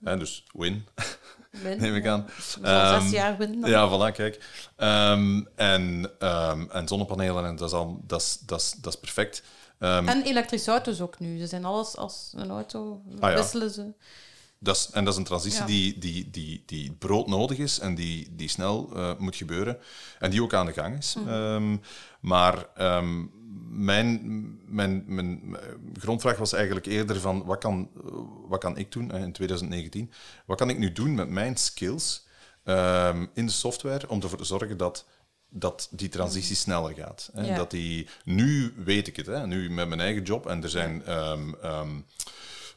[0.03, 0.85] Hè, dus win,
[1.63, 2.21] Win, neem ik aan.
[2.23, 3.61] Al zes Ehm, jaar win.
[3.61, 3.69] dan.
[3.69, 4.43] ja, voilà, kijk.
[4.75, 8.99] Ehm, en, ehm, en zonnepanelen, en dat, is al, dat, is, dat, is, dat is
[8.99, 9.43] perfect.
[9.79, 11.37] Ehm, En elektrische auto's ook nu.
[11.39, 13.35] Ze zijn alles als een auto, Ah, ja.
[13.35, 13.93] wisselen ze.
[14.59, 15.65] Dat is, en dat is een transitie Ja.
[15.65, 19.77] die, die, die, die broodnodig is en die, die snel eh, moet gebeuren.
[20.19, 21.15] En die ook aan de gang is.
[21.15, 21.29] Mhm.
[21.29, 21.77] Ehm,
[22.19, 23.25] maar ehm,
[23.69, 24.21] mijn,
[24.65, 25.57] mijn, mijn, mijn
[25.99, 27.89] grondvraag was eigenlijk eerder van wat kan,
[28.47, 30.11] wat kan ik doen eh, in 2019?
[30.45, 32.25] Wat kan ik nu doen met mijn skills
[32.63, 35.05] ehm, in de software om ervoor te zorgen dat
[35.49, 37.29] dat die transitie sneller gaat.
[37.33, 37.45] Hè?
[37.45, 37.55] Ja.
[37.55, 39.47] Dat die, nu weet ik het, hè?
[39.47, 40.47] nu met mijn eigen job.
[40.47, 41.03] En er zijn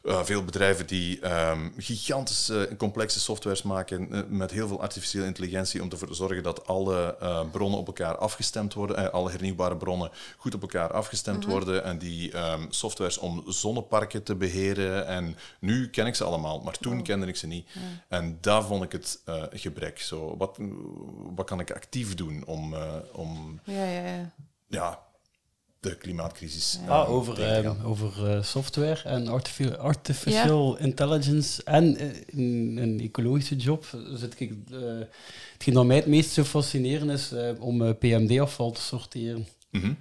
[0.03, 5.25] eh, veel bedrijven die ehm, gigantische en complexe softwares maken eh, met heel veel artificiële
[5.25, 9.77] intelligentie om ervoor te zorgen dat alle eh, bronnen op elkaar afgestemd worden, alle hernieuwbare
[9.77, 15.07] bronnen goed op elkaar afgestemd worden en die ehm, softwares om zonneparken te beheren.
[15.07, 17.69] En nu ken ik ze allemaal, maar toen kende ik ze niet.
[18.07, 19.21] En daar vond ik het
[19.51, 19.99] gebrek.
[19.99, 20.57] Zo, wat,
[21.35, 22.75] wat kan ik actief doen om,
[23.11, 24.31] om Ja, ja, ja.
[24.67, 24.99] ja,
[25.81, 32.07] de klimaatcrisis eh, Ah, over, ehm, over eh, software en artifi- artificial intelligence en eh,
[32.25, 34.51] in een ecologische job zit ik...
[34.71, 34.77] eh
[35.53, 39.47] hetgeen dat mij het meest zou fascineren is om PMD-afval te sorteren.
[39.71, 39.93] Mhm.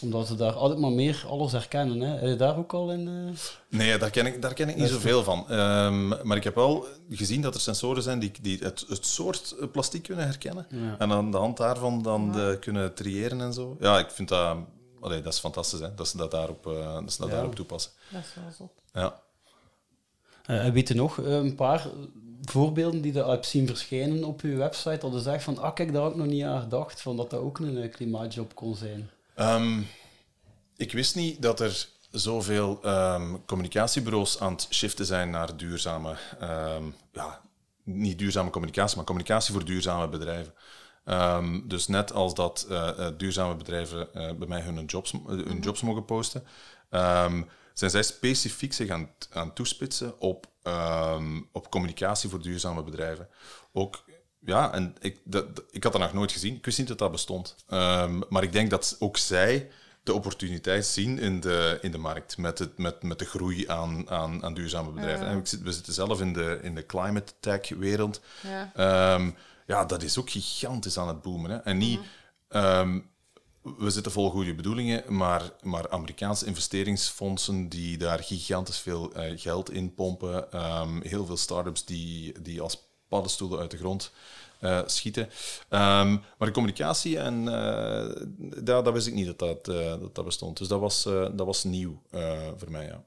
[0.00, 2.00] Omdat ze daar altijd maar meer alles herkennen.
[2.00, 2.14] Hè.
[2.18, 3.08] Heb je daar ook al in...
[3.08, 3.78] eh?
[3.78, 5.44] Nee, daar ken ik, daar ken ik niet zoveel van.
[5.50, 9.54] Ehm, maar ik heb wel gezien dat er sensoren zijn die, die het, het soort
[9.72, 10.66] plastic kunnen herkennen.
[10.70, 10.96] Ja.
[10.98, 13.76] En aan de hand daarvan dan de, kunnen triëren en zo.
[13.80, 14.56] Ja, ik vind dat...
[15.00, 17.34] Allee, dat is fantastisch, hè, dat ze dat daarop, eh, dat ze dat Ja.
[17.34, 17.92] daarop toepassen.
[18.08, 18.72] Dat is wel zot.
[18.92, 19.20] Ja.
[20.46, 21.86] Eh, en weet je nog eh, een paar
[22.42, 24.98] voorbeelden die je hebt zien verschijnen op uw website?
[24.98, 27.30] Dat je zegt van, ah kijk, daar had ik nog niet aan gedacht, van dat
[27.30, 29.10] dat ook een klimaatjob kon zijn.
[29.34, 29.80] Ehm,
[30.76, 36.84] ik wist niet dat er zoveel ehm, communicatiebureaus aan het shiften zijn naar duurzame, ehm,
[37.12, 37.40] ja,
[37.82, 40.54] niet duurzame communicatie, maar communicatie voor duurzame bedrijven.
[41.08, 45.60] Ehm, dus net als dat eh, eh, duurzame bedrijven eh, bij mij hun jobs, hun
[45.60, 46.44] jobs mogen posten,
[46.90, 47.42] ehm,
[47.72, 53.28] zijn zij specifiek zich aan, aan toespitsen op, ehm, op communicatie voor duurzame bedrijven.
[53.72, 54.04] Ook
[54.38, 56.54] ja, en ik, dat, ik had dat nog nooit gezien.
[56.54, 57.56] Ik wist niet dat dat bestond.
[58.28, 59.70] Maar ik denk dat ook zij
[60.02, 64.10] de opportuniteit zien in de, in de markt met, het, met, met de groei aan,
[64.10, 65.26] aan, aan duurzame bedrijven.
[65.26, 68.20] En we zitten zelf in de, in de climate tech-wereld.
[68.42, 68.70] Ja.
[68.74, 69.30] Ehm,
[69.68, 71.50] ja, dat is ook gigantisch aan het boomen.
[71.50, 71.56] Hè.
[71.56, 72.00] En niet...
[72.48, 73.00] ehm,
[73.78, 79.70] we zitten vol goede bedoelingen, maar, maar Amerikaanse investeringsfondsen die daar gigantisch veel eh, geld
[79.70, 80.52] in pompen.
[80.52, 84.10] ehm, heel veel start-ups die, die als paddenstoelen uit de grond
[84.60, 85.28] eh, schieten.
[85.68, 88.26] Ehm, maar de communicatie, en, eh,
[88.64, 90.58] dat, dat wist ik niet dat dat, eh, dat, dat bestond.
[90.58, 93.04] Dus dat was, eh, dat was nieuw eh, voor mij, ja.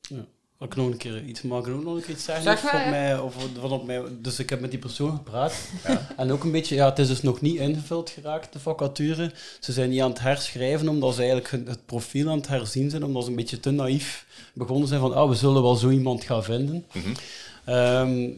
[0.00, 0.24] Ja.
[0.60, 2.44] Wil ik nog een keer iets, mag ik ook nog een keer iets zeggen?
[2.44, 5.54] Zeg Of op mij, of van op mij, dus ik heb met die persoon gepraat.
[6.16, 9.32] En ook een beetje, ja, het is dus nog niet ingevuld geraakt, de vacature.
[9.60, 13.04] Ze zijn niet aan het herschrijven, omdat ze eigenlijk het profiel aan het herzien zijn,
[13.04, 16.24] omdat ze een beetje te naïef begonnen zijn van, ah, we zullen wel zo iemand
[16.24, 16.84] gaan vinden.
[16.92, 17.08] Mhm.
[17.64, 18.28] Ehm,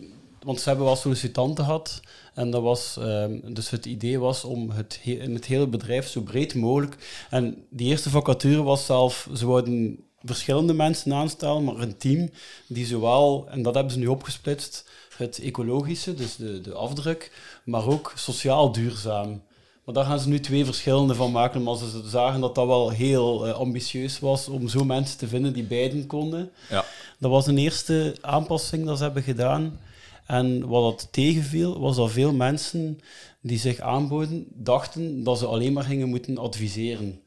[0.43, 2.01] want ze hebben wel sollicitanten gehad.
[2.35, 6.21] En dat was, ehm, dus het idee was om het, he- het hele bedrijf zo
[6.21, 6.97] breed mogelijk.
[7.31, 12.31] En die eerste vacature was zelf, ze wouden verschillende mensen aanstellen, maar een team
[12.67, 17.33] die zowel, en dat hebben ze nu opgesplitst, het ecologische, dus de, de afdruk,
[17.65, 19.43] maar ook sociaal duurzaam.
[19.85, 22.91] Maar daar gaan ze nu twee verschillende van maken, omdat ze zagen dat dat wel
[22.91, 26.51] heel eh, ambitieus was om zo mensen te vinden die beiden konden.
[26.71, 26.85] Ja.
[27.19, 29.81] Dat was een eerste aanpassing dat ze hebben gedaan.
[30.27, 33.01] En wat dat tegenviel, was dat veel mensen
[33.41, 37.21] die zich aanboden, dachten dat ze alleen maar gingen moeten adviseren.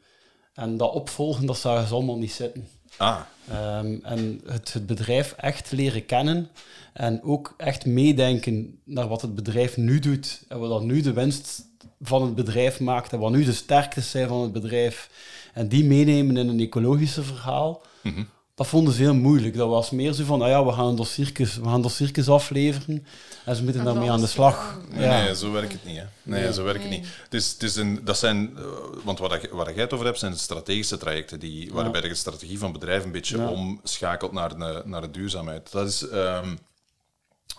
[0.54, 2.68] En dat opvolgen, dat zagen ze allemaal niet zitten.
[2.98, 3.20] Ah,
[3.50, 6.50] Ehm, en het, het bedrijf echt leren kennen
[6.94, 11.14] en ook echt meedenken naar wat het bedrijf nu doet en wat dan nu de
[11.14, 11.64] winst
[12.02, 15.10] van het bedrijf maakt en wat nu de sterktes zijn van het bedrijf.
[15.54, 17.82] En die meenemen in een ecologische verhaal.
[18.02, 18.24] Mhm.
[18.56, 19.56] Dat vonden ze heel moeilijk.
[19.58, 23.06] Dat was meer zo van, ah ja, we gaan een dossiertjes, we gaan dossiertjes afleveren
[23.46, 24.80] en ze moeten En daarmee dat aan de slag.
[24.92, 25.24] Ja.
[25.24, 25.98] Nee, zo werkt het niet.
[25.98, 26.04] Hè.
[26.24, 27.08] Nee, zo werkt het niet.
[27.24, 28.64] Het is, het is een, dat zijn, eh,
[29.04, 32.16] want waar, je- waar jij het over hebt, zijn strategische trajecten die, waarbij je de
[32.16, 33.48] strategie van bedrijf een beetje Ja.
[33.48, 35.72] omschakelt naar de, naar de duurzaamheid.
[35.72, 36.56] Dat is, ehm,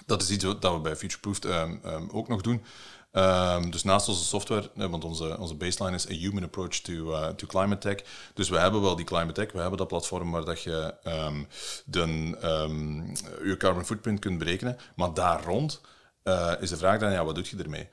[0.06, 2.62] dat is iets wat dat we bij Futureproofed ehm, ehm, ook nog doen.
[3.10, 7.12] Ehm, dus naast onze software, eh, want onze, onze baseline is a human approach to,
[7.12, 8.06] eh, to climate tech.
[8.34, 11.42] Dus we hebben wel die climate tech, we hebben dat platform waar dat je ehm,
[11.84, 13.00] de, ehm,
[13.48, 14.76] je carbon footprint kunt berekenen.
[14.94, 15.80] Maar daar rond
[16.26, 17.88] eh, is de vraag dan, ja, wat doe je ermee?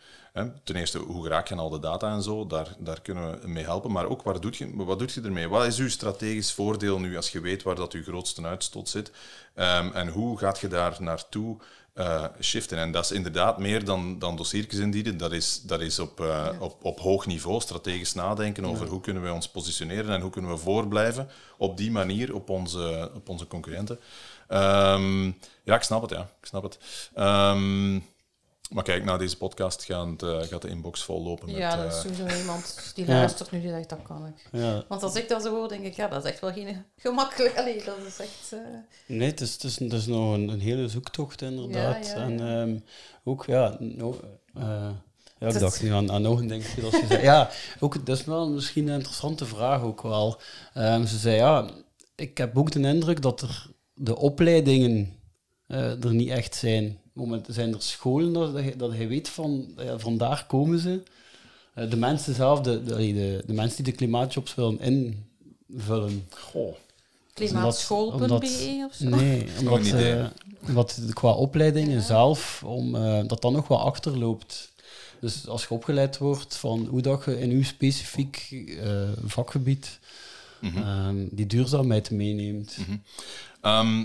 [0.64, 2.48] Ten eerste, hoe raak je al de data en zo?
[2.48, 3.92] Daar, daar kunnen we mee helpen.
[3.92, 5.48] Maar ook, waar doet je, wat doet je ermee?
[5.50, 9.12] Wat is uw strategisch voordeel nu als je weet waar dat uw grootste uitstoot zit?
[9.94, 11.58] En hoe gaat je daar naartoe
[11.94, 12.78] eh, shiften?
[12.78, 15.18] En dat is inderdaad meer dan, dan dossiertjes indienen.
[15.18, 19.24] Dat is, dat is op, eh, op, op hoog niveau strategisch nadenken over hoe kunnen
[19.24, 23.48] we ons positioneren en hoe kunnen we voorblijven op die manier op onze, op onze
[23.48, 24.00] concurrenten.
[24.48, 25.26] Ehm,
[25.64, 26.22] ja, ik snap het, ja.
[26.40, 26.80] Ik snap het.
[27.14, 28.00] Ehm,
[28.74, 31.56] maar kijk, na deze podcast gaat, gaat de inbox vol lopen met...
[31.56, 33.14] Ja, dat is eh, sowieso iemand die Ja.
[33.14, 34.48] luistert nu die zegt, dat kan ik.
[34.62, 34.84] Ja.
[34.88, 37.58] Want als ik dat zo hoor, denk ik, ja, dat is echt wel geen gemakkelijk.
[37.58, 38.52] Allee, dat is echt...
[38.54, 38.60] eh,
[39.06, 42.06] Nee, het is, het is, het is nog een, een hele zoektocht, inderdaad.
[42.08, 42.78] Ja, ja, En ehm,
[43.24, 44.20] ook, ja, no,
[44.54, 44.64] eh,
[45.40, 46.62] ja, ik Dat- dacht nu aan, aan nog een dat
[46.92, 47.22] je zei.
[47.22, 47.50] Ja,
[47.80, 50.40] ook, dat is wel misschien een interessante vraag ook wel.
[50.74, 51.70] Ehm, ze zei, ja,
[52.16, 55.14] ik heb ook de indruk dat er de opleidingen
[55.68, 56.98] eh, er niet echt zijn.
[57.14, 61.02] Moment, zijn er scholen dat, dat, je weet van, ja, vandaar komen ze.
[61.74, 64.80] Eh, de mensen zelf, de, de, de, de mensen die de klimaatjobs willen
[65.70, 66.28] invullen.
[66.30, 66.76] goh.
[67.34, 69.10] Klimaatschool.be of zo.
[69.10, 70.26] Nee, omdat, eh,
[70.76, 74.72] het qua opleidingen zelf, om, eh, dat dan nog wat achterloopt.
[75.20, 78.48] Dus als je opgeleid wordt van hoe dat je in uw specifiek
[78.82, 80.00] eh, vakgebied
[80.60, 80.78] Mhm.
[80.78, 82.78] ehm, die duurzaamheid meeneemt.
[83.62, 84.04] Ehm,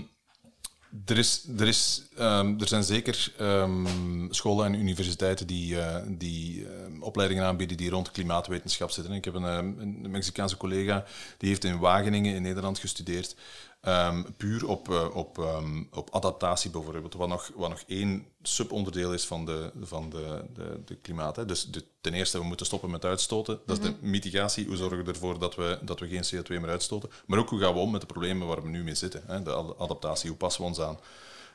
[1.05, 3.85] er, is, er, is, ehm, er zijn zeker ehm,
[4.29, 9.13] scholen en universiteiten die, eh, die ehm, opleidingen aanbieden die rond klimaatwetenschap zitten.
[9.13, 11.05] Ik heb een, een Mexicaanse collega
[11.37, 13.35] die heeft in Wageningen in Nederland gestudeerd.
[13.81, 19.13] Ehm, puur op, eh, op, ehm, op adaptatie bijvoorbeeld, wat nog, wat nog één subonderdeel
[19.13, 21.35] is van de, van de, de, de klimaat.
[21.35, 21.45] Hè.
[21.45, 23.59] Dus de, ten eerste, we moeten stoppen met uitstoten.
[23.65, 24.67] Dat is de mitigatie.
[24.67, 27.09] Hoe zorgen we ervoor dat we, dat we geen CO2 meer uitstoten?
[27.25, 29.23] Maar ook hoe gaan we om met de problemen waar we nu mee zitten?
[29.27, 29.43] Hè.
[29.43, 30.99] De ad- adaptatie, hoe passen we ons aan?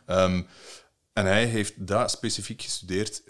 [0.07, 0.43] Ehm,
[1.13, 3.23] en hij heeft daar specifiek gestudeerd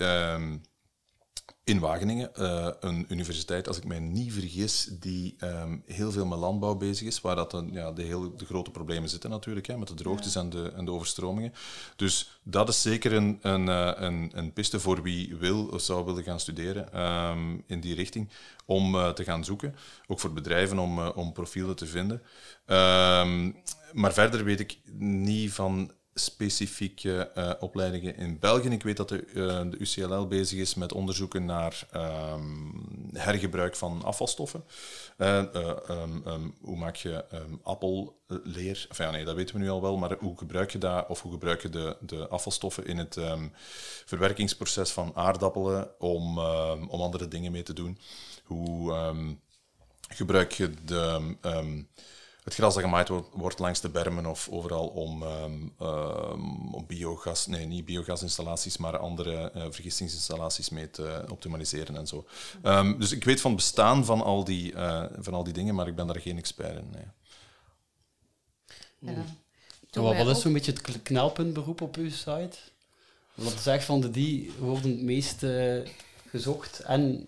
[1.64, 6.38] in Wageningen, eh, een universiteit, als ik mij niet vergis, die ehm, heel veel met
[6.38, 9.76] landbouw bezig is, waar dat dan, ja, de, heel, de grote problemen zitten natuurlijk, hè,
[9.76, 11.52] met de droogtes en, de, en de overstromingen.
[11.96, 16.04] Dus dat is zeker een, een, eh, een, een piste voor wie wil of zou
[16.04, 18.30] willen gaan studeren ehm, in die richting,
[18.64, 19.74] om eh, te gaan zoeken.
[20.06, 22.22] Ook voor bedrijven om, om profielen te vinden.
[22.66, 23.50] Ehm,
[23.92, 28.68] maar verder weet ik niet van specifieke eh, opleidingen in België.
[28.68, 32.42] Ik weet dat de, eh, de UCLL bezig is met onderzoeken naar ehm,
[33.12, 34.64] hergebruik van afvalstoffen.
[35.16, 37.24] Eh, eh, ehm, ehm, hoe maak je
[37.62, 38.86] appelleer?
[38.88, 41.32] Enfin, nee, dat weten we nu al wel, maar hoe gebruik je dat of hoe
[41.32, 43.18] gebruik je de, de afvalstoffen in het
[44.04, 46.38] verwerkingsproces van aardappelen om,
[46.88, 47.98] om andere dingen mee te doen?
[48.44, 48.94] Hoe
[50.08, 51.36] gebruik je de,
[52.44, 56.86] het gras dat gemaaid wordt, wordt langs de bermen of overal om, ehm, ehm, om
[56.86, 62.26] biogas, nee, niet biogasinstallaties, maar andere eh, vergistingsinstallaties mee te optimaliseren en zo.
[62.62, 65.74] Ehm, dus ik weet van het bestaan van al, die, eh, van al die dingen,
[65.74, 66.90] maar ik ben daar geen expert in.
[66.92, 67.06] Nee.
[68.98, 69.24] Ja.
[69.90, 72.56] doen Wat, is zo'n beetje het knelpuntberoep op uw site?
[73.34, 75.80] Wat zegt van de die worden het meest eh,
[76.28, 77.24] gezocht en,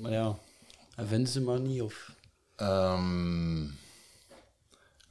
[0.00, 0.38] maar ja,
[0.96, 1.82] en vinden ze maar niet?
[1.82, 2.12] Of...
[2.56, 3.82] Ehm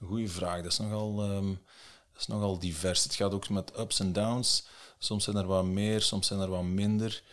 [0.05, 0.61] goeie vraag.
[0.61, 1.47] Dat is, nogal, ehm,
[2.11, 3.03] dat is nogal divers.
[3.03, 4.65] Het gaat ook met ups en downs.
[4.97, 7.23] Soms zijn er wat meer, soms zijn er wat minder.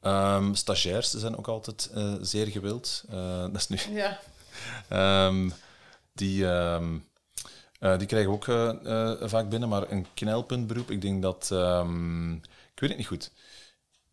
[0.00, 3.04] Ehm stagiairs zijn ook altijd eh, zeer gewild.
[3.10, 4.20] Eh, dat is nu Ja.
[4.88, 5.50] Ehm,
[6.12, 8.44] die, eh, die krijgen we ook
[9.30, 11.50] vaak binnen, maar een knelpuntberoep, ik denk dat...
[12.74, 13.30] ik weet het niet goed.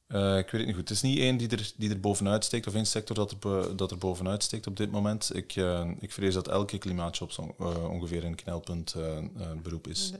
[0.10, 0.89] Eh, ik weet het niet goed.
[0.89, 3.76] Het is niet één die er, die er bovenuit steekt, of één sector dat er,
[3.76, 5.36] dat er bovenuit steekt op dit moment.
[5.36, 10.12] Ik, eh, ik vrees dat elke klimaatjob zo, eh, ongeveer een knelpuntberoep is.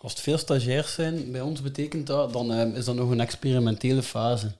[0.00, 4.02] Als het veel stagiairs zijn bij ons, betekent dat, dan is dat nog een experimentele
[4.02, 4.52] fase.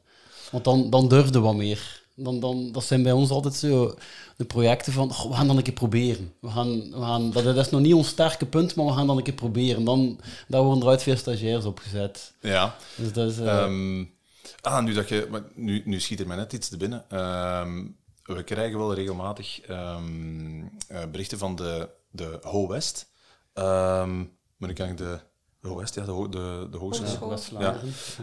[0.51, 2.01] Want dan, dan durfde wat meer.
[2.15, 3.95] Dan, dan, dat zijn bij ons altijd zo
[4.37, 6.33] de projecten van, "Goh, we gaan dan een keer proberen.
[6.41, 9.07] We gaan, we gaan, dat, dat is nog niet ons sterke punt, maar we gaan
[9.07, 9.85] dan een keer proberen.
[9.85, 10.19] Dan,
[10.49, 12.33] daar worden eruit veel stagiairs opgezet.
[12.41, 12.77] Ja.
[12.97, 13.39] Dus dat is...
[13.39, 14.05] eh, Ehm,
[14.61, 17.05] ah, nu, dat je, maar nu, nu schiet er mij net iets te binnen.
[17.11, 17.85] Ehm,
[18.25, 23.11] we krijgen wel regelmatig ehm, eh, berichten van de, de Ho West.
[23.53, 24.25] Ehm
[24.63, 25.21] maar nu kan ik de,
[25.61, 27.37] de Ho West, ja, de, de, de hogeschool.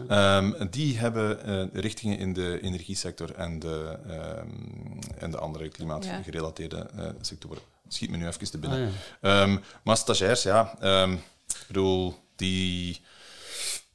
[0.08, 6.90] Ehm, die hebben eh, richtingen in de energiesector en de, ehm, en de andere klimaatgerelateerde
[6.96, 7.62] eh, sectoren.
[7.88, 8.86] Schiet me nu even te binnen.
[8.86, 9.42] Ah, ja.
[9.42, 10.78] Ehm, maar stagiairs, ja.
[10.80, 11.12] ehm,
[11.46, 13.00] ik bedoel, die,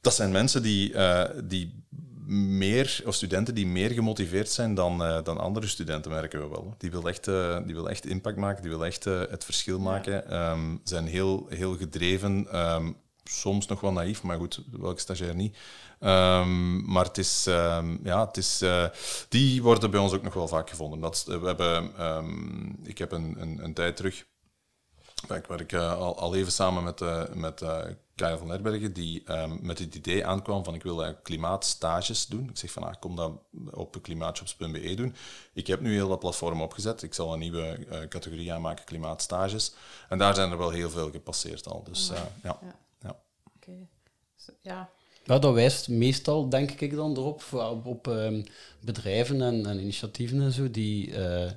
[0.00, 1.84] dat zijn mensen die, eh, die
[2.26, 6.74] meer, of studenten die meer gemotiveerd zijn dan, eh, dan andere studenten, merken we wel.
[6.78, 9.78] Die wil echt, eh, die wil echt impact maken, die wil echt eh, het verschil
[9.78, 10.30] maken.
[10.30, 12.92] Ehm, zijn heel, heel gedreven, ehm,
[13.24, 15.56] soms nog wel naïef, maar goed, welke stagiair niet.
[16.00, 17.44] Ehm, maar het is,
[18.02, 18.64] ja, het is,
[19.28, 21.00] die worden bij ons ook nog wel vaak gevonden.
[21.00, 21.90] Dat, we hebben,
[22.84, 24.26] ik heb een, een, een tijd terug
[25.34, 27.00] ik werk eh, al, al even samen met,
[27.34, 27.62] met
[28.16, 32.48] Kaya van Herbergen, die ehm, met het idee aankwam van ik wil eh, klimaatstages doen.
[32.48, 33.32] Ik zeg van, ah, kom dat
[33.70, 35.14] op klimaatjobs.be doen.
[35.52, 37.02] Ik heb nu heel dat platform opgezet.
[37.02, 39.74] Ik zal een nieuwe eh, categorie aanmaken, klimaatstages.
[40.08, 41.82] En daar zijn er wel heel veel gepasseerd al.
[41.84, 42.58] Dus eh, ja.
[42.62, 42.76] Ja.
[43.02, 43.16] ja.
[43.56, 43.88] Oké.
[44.36, 44.90] Zo, Ja.
[45.24, 48.42] Ja, dat wijst meestal, denk ik dan, erop op, op ehm,
[48.80, 51.50] bedrijven en, en initiatieven en zo, die, eh,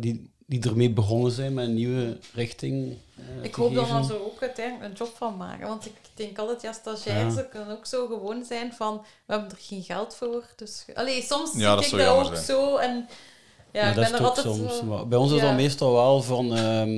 [0.00, 2.96] die, die ermee begonnen zijn met een nieuwe richting.
[3.16, 5.66] eh, Ik te hoop dat we er ook uiteindelijk een job van maken.
[5.68, 7.42] Want ik denk altijd, ja, stagiairs Ja.
[7.42, 10.44] kunnen ook zo gewoon zijn van, we hebben er geen geld voor.
[10.56, 12.44] Dus, allee, soms Ja, dat ik dat ook zijn.
[12.44, 12.76] zo.
[12.76, 13.08] En
[13.72, 14.76] ja, Maar ik dat ben is er altijd soms.
[14.78, 16.54] zo- bij ons is dat meestal wel van...
[16.56, 16.96] ehm,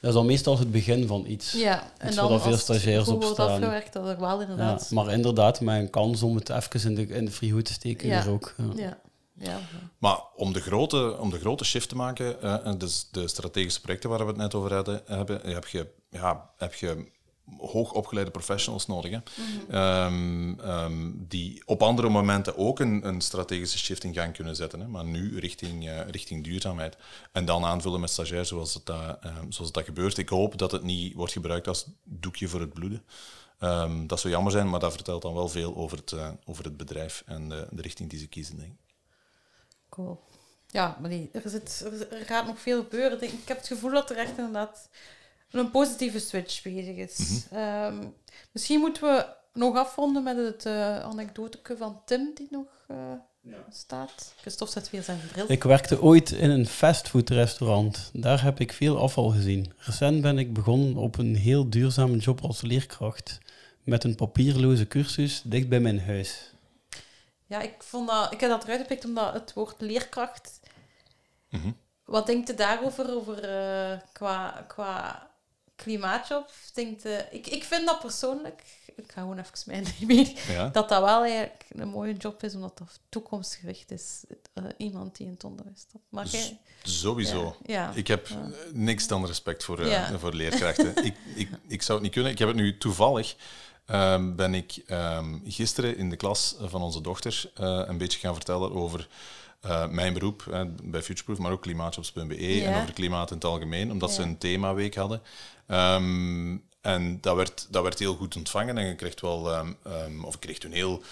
[0.00, 1.52] dat is dan meestal het begin van iets.
[1.52, 3.48] Ja, en Iets dan waar veel als stagiairs op wordt staan.
[3.50, 4.90] afgewerkt, dat er wel Ja, inderdaad...
[4.90, 8.08] maar inderdaad, met een kans om het even in de, in de frigo te steken
[8.08, 8.18] Ja.
[8.18, 8.54] is er ook.
[8.76, 8.98] Ja.
[9.44, 9.60] Ja.
[9.98, 14.10] Maar om de grote, om de grote shift te maken, eh, dus de strategische projecten
[14.10, 17.12] waar we het net over hadden, hebben, heb je, ja, heb je
[17.58, 19.10] hoogopgeleide professionals nodig.
[19.10, 19.18] Hè?
[19.70, 24.80] Ehm, ehm, die op andere momenten ook een, een strategische shift in gang kunnen zetten.
[24.80, 24.88] Hè?
[24.88, 26.96] Maar nu richting, eh, richting duurzaamheid.
[27.32, 30.18] En dan aanvullen met stagiairs zoals het, dat, ehm, zoals dat gebeurt.
[30.18, 33.02] Ik hoop dat het niet wordt gebruikt als doekje voor het bloeden.
[34.06, 36.76] Dat zou jammer zijn, maar dat vertelt dan wel veel over het, eh, over het
[36.76, 38.56] bedrijf en de, de richting die ze kiezen.
[38.56, 38.83] Denk ik.
[39.94, 40.20] Cool.
[40.66, 41.86] Ja, maar nee, er, zit,
[42.24, 43.22] gaat nog veel gebeuren.
[43.22, 44.88] Ik heb het gevoel dat er echt inderdaad
[45.50, 47.46] een positieve switch bezig is.
[47.50, 48.04] Ehm,
[48.52, 52.96] misschien moeten we nog afronden met het eh anekdoteke van Tim die nog eh,
[53.70, 54.34] staat.
[54.40, 55.44] Christophe zet weer zijn bril.
[55.48, 58.10] Ik werkte ooit in een fastfoodrestaurant.
[58.12, 59.72] Daar heb ik veel afval gezien.
[59.76, 63.38] Recent ben ik begonnen op een heel duurzame job als leerkracht.
[63.82, 66.53] Met een papierloze cursus dicht bij mijn huis.
[67.46, 70.60] Ja, ik, vond dat, ik heb dat eruit gepikt omdat het woord leerkracht...
[71.50, 71.70] Mhm.
[72.04, 75.30] Wat denkt u daarover, over, eh, qua, qua
[75.76, 76.50] klimaatjob?
[76.74, 78.62] Denkt, ik, ik vind dat persoonlijk...
[78.96, 80.38] Ik ga gewoon even mijn mening...
[80.38, 80.68] Ja?
[80.68, 84.24] dat dat wel eigenlijk een mooie job is, omdat dat toekomstgericht is.
[84.52, 86.02] Eh, iemand die in het onderwijs staat.
[86.08, 86.60] Maar jij...
[86.82, 87.56] Sowieso.
[87.62, 87.92] Ja, ja.
[87.94, 88.28] Ik heb
[88.72, 90.96] niks dan respect voor, eh, voor leerkrachten.
[91.04, 92.32] ik, ik, ik zou het niet kunnen.
[92.32, 93.36] Ik heb het nu toevallig.
[93.86, 98.34] Ehm, ben ik ehm, gisteren in de klas van onze dochter eh, een beetje gaan
[98.34, 99.08] vertellen over
[99.60, 102.70] eh, mijn beroep bij Futureproof, maar ook klimaatjobs.be Ja.
[102.72, 105.22] en over klimaat in het algemeen, omdat ze een themaweek hadden.
[105.66, 110.24] Ehm, en dat werd, dat werd heel goed ontvangen en je kreeg wel, ehm, ehm,
[110.24, 111.02] of ik kreeg toen heel,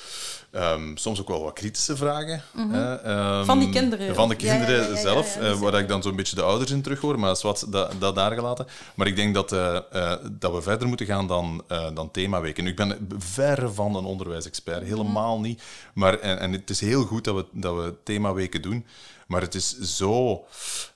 [0.50, 2.42] ehm, soms ook wel wat kritische vragen.
[2.52, 3.44] Mhm.
[3.44, 4.14] Van die kinderen.
[4.14, 6.70] Van de kinderen ja, ja, ja, zelf, eh, waar ik dan zo'n beetje de ouders
[6.70, 8.66] in terughoor, maar dat is wat, dat, dat daar gelaten.
[8.94, 11.64] Maar ik denk dat, eh, eh, dat we verder moeten gaan dan,
[11.94, 12.66] dan themaweken.
[12.66, 15.62] Ik ben verre van een onderwijsexpert, helemaal niet.
[15.94, 18.86] Maar, en, en het is heel goed dat we, dat we themaweken doen.
[19.26, 20.44] Maar het is zo,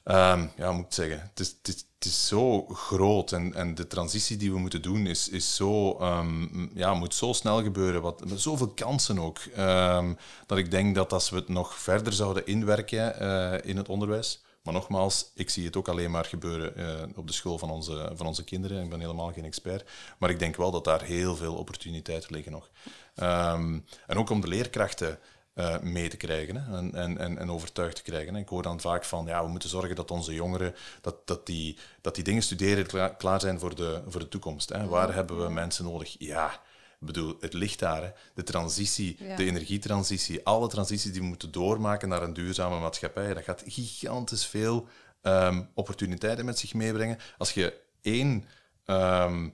[0.05, 1.20] ja, moet ik zeggen?
[1.31, 5.07] Het is, het is, is zo groot en, en de transitie die we moeten doen
[5.07, 8.03] is, is zo, ehm, ja, moet zo snel gebeuren.
[8.03, 9.39] Wat, met zoveel kansen ook.
[9.39, 10.15] ehm,
[10.47, 14.45] dat ik denk dat als we het nog verder zouden inwerken eh, in het onderwijs.
[14.63, 18.13] Maar nogmaals, ik zie het ook alleen maar gebeuren eh, op de school van onze,
[18.15, 18.83] van onze kinderen.
[18.83, 19.91] Ik ben helemaal geen expert.
[20.19, 22.71] Maar ik denk wel dat daar heel veel opportuniteiten liggen nog.
[23.15, 25.19] Ehm, en ook om de leerkrachten
[25.57, 28.35] eh, mee te krijgen hè, en, en, en, en overtuigd te krijgen.
[28.35, 28.41] hè.
[28.41, 31.79] Ik hoor dan vaak van, ja, we moeten zorgen dat onze jongeren, dat, dat, die,
[32.01, 34.69] dat die dingen studeren klaar, klaar zijn voor de, voor de toekomst.
[34.69, 34.87] Hè.
[34.87, 36.17] Waar hebben we mensen nodig?
[36.19, 36.53] Ja,
[37.01, 38.03] ik bedoel, het ligt daar.
[38.03, 38.11] Hè.
[38.35, 39.37] De transitie, Ja.
[39.37, 44.47] de energietransitie, alle transities die we moeten doormaken naar een duurzame maatschappij, dat gaat gigantisch
[44.47, 44.89] veel
[45.23, 47.19] ehm, opportuniteiten met zich meebrengen.
[47.39, 48.45] Als je één
[48.85, 49.49] ehm,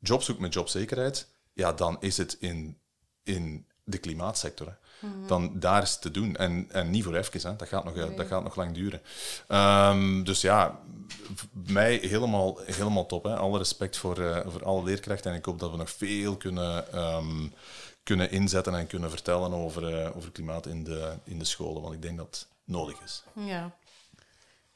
[0.00, 2.78] job zoekt met jobzekerheid, ja, dan is het in,
[3.22, 4.66] in de klimaatsector.
[4.66, 4.72] Hè.
[5.26, 6.36] Dan daar is het te doen.
[6.36, 7.56] En, en niet voor even, hè.
[7.56, 9.00] Dat, gaat nog, eh, dat gaat nog lang duren.
[9.48, 10.80] Ehm, dus ja,
[11.52, 13.24] mij helemaal, helemaal top.
[13.24, 13.36] Hè.
[13.36, 15.30] Alle respect voor, eh, voor alle leerkrachten.
[15.30, 17.48] En ik hoop dat we nog veel kunnen, ehm,
[18.02, 21.82] kunnen inzetten en kunnen vertellen over, eh, over klimaat in de, in de scholen.
[21.82, 23.22] Want ik denk dat het nodig is.
[23.34, 23.70] Ja.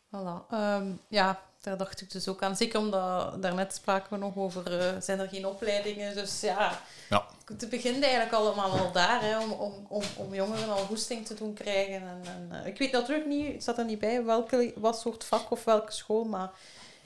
[0.06, 0.50] Voilà.
[0.50, 2.56] Ehm, ja, daar dacht ik dus ook aan.
[2.56, 6.14] Zeker omdat, daarnet spraken we nog over, eh, zijn er geen opleidingen?
[6.14, 7.26] Dus ja, Ja.
[7.44, 11.34] het begint eigenlijk allemaal al daar, hè, om, om, om, om jongeren al goesting te
[11.34, 11.94] doen krijgen.
[11.94, 15.24] En, en, eh, ik weet natuurlijk niet, het staat er niet bij, welke, wat soort
[15.24, 16.50] vak of welke school, maar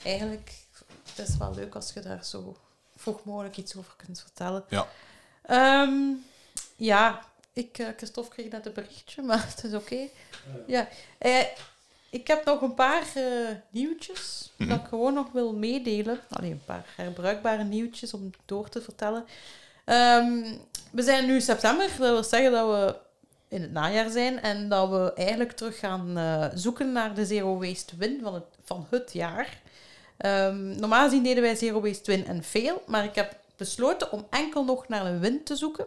[0.05, 0.53] eigenlijk
[1.17, 2.57] het is wel leuk als je daar zo
[2.97, 4.65] vroeg mogelijk iets over kunt vertellen.
[4.69, 4.87] Ja.
[5.43, 5.99] Ehm,
[6.77, 10.09] ja, ik, eh, Christophe kreeg net een berichtje, maar het is oké.
[10.67, 10.89] Ja.
[11.19, 11.45] Eh,
[12.15, 13.25] ik heb nog een paar eh,
[13.71, 14.69] nieuwtjes Mhm.
[14.69, 16.21] dat ik gewoon nog wil meedelen.
[16.31, 19.25] Allee, een paar herbruikbare nieuwtjes om door te vertellen.
[19.85, 20.43] Ehm,
[20.91, 22.97] we zijn nu september, dat wil zeggen dat we
[23.49, 27.59] in het najaar zijn en dat we eigenlijk terug gaan eh, zoeken naar de Zero
[27.59, 29.61] Waste Win van het, van het jaar.
[30.17, 34.27] Ehm, normaal gezien deden wij Zero Waste Win en Fail, maar ik heb besloten om
[34.31, 35.87] enkel nog naar een win te zoeken.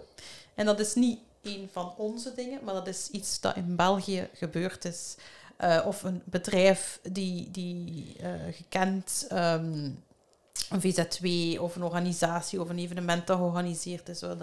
[0.55, 4.29] En dat is niet een van onze dingen, maar dat is iets dat in België
[4.33, 5.15] gebeurd is.
[5.57, 9.89] Eh, of een bedrijf die, die eh, gekend, ehm,
[10.69, 11.25] een VZW
[11.61, 14.35] of een organisatie of een evenement dat georganiseerd is, eh, hè,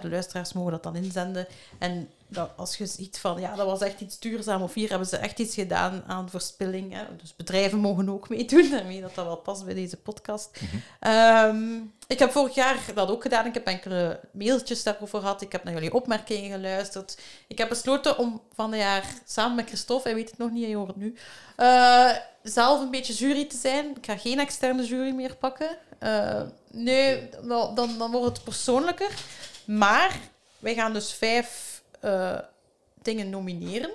[0.00, 1.46] de luisteraars mogen dat dan inzenden.
[1.78, 5.08] En dat, als je ziet van, ja, dat was echt iets duurzaam, of hier hebben
[5.08, 6.92] ze echt iets gedaan aan verspilling.
[6.94, 7.02] Hè.
[7.16, 10.60] Dus bedrijven mogen ook meedoen, en weet dat dat wel past bij deze podcast.
[11.00, 13.46] Ehm, ik heb vorig jaar dat ook gedaan.
[13.46, 15.42] Ik heb enkele mailtjes daarover gehad.
[15.42, 17.18] Ik heb naar jullie opmerkingen geluisterd.
[17.46, 20.64] Ik heb besloten om van het jaar samen met Christophe, hij weet het nog niet,
[20.64, 21.16] hij hoort het nu,
[21.56, 22.10] eh,
[22.42, 23.96] zelf een beetje jury te zijn.
[23.96, 25.76] Ik ga geen externe jury meer pakken.
[25.98, 27.28] Eh, nee,
[27.74, 29.14] dan, dan wordt het persoonlijker.
[29.78, 30.18] Maar
[30.58, 32.38] wij gaan dus vijf eh,
[33.02, 33.90] dingen nomineren.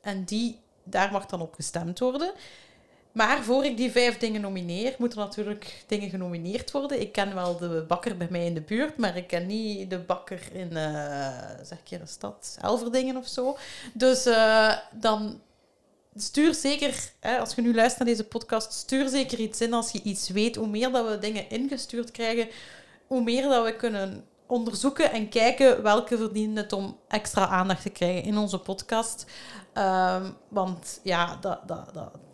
[0.00, 2.32] En die, daar mag dan op gestemd worden.
[3.12, 7.00] Maar voor ik die vijf dingen nomineer, moeten natuurlijk dingen genomineerd worden.
[7.00, 9.98] Ik ken wel de bakker bij mij in de buurt, maar ik ken niet de
[9.98, 13.56] bakker in, eh, zeg ik hier een stad, Elverdingen of zo.
[13.92, 15.40] Dus eh, dan
[16.16, 19.90] stuur zeker, hè, als je nu luistert naar deze podcast, stuur zeker iets in als
[19.90, 20.56] je iets weet.
[20.56, 22.48] Hoe meer dat we dingen ingestuurd krijgen,
[23.06, 27.90] hoe meer dat we kunnen onderzoeken en kijken welke verdienen het om extra aandacht te
[27.90, 29.24] krijgen in onze podcast.
[29.72, 31.38] Ehm, want ja,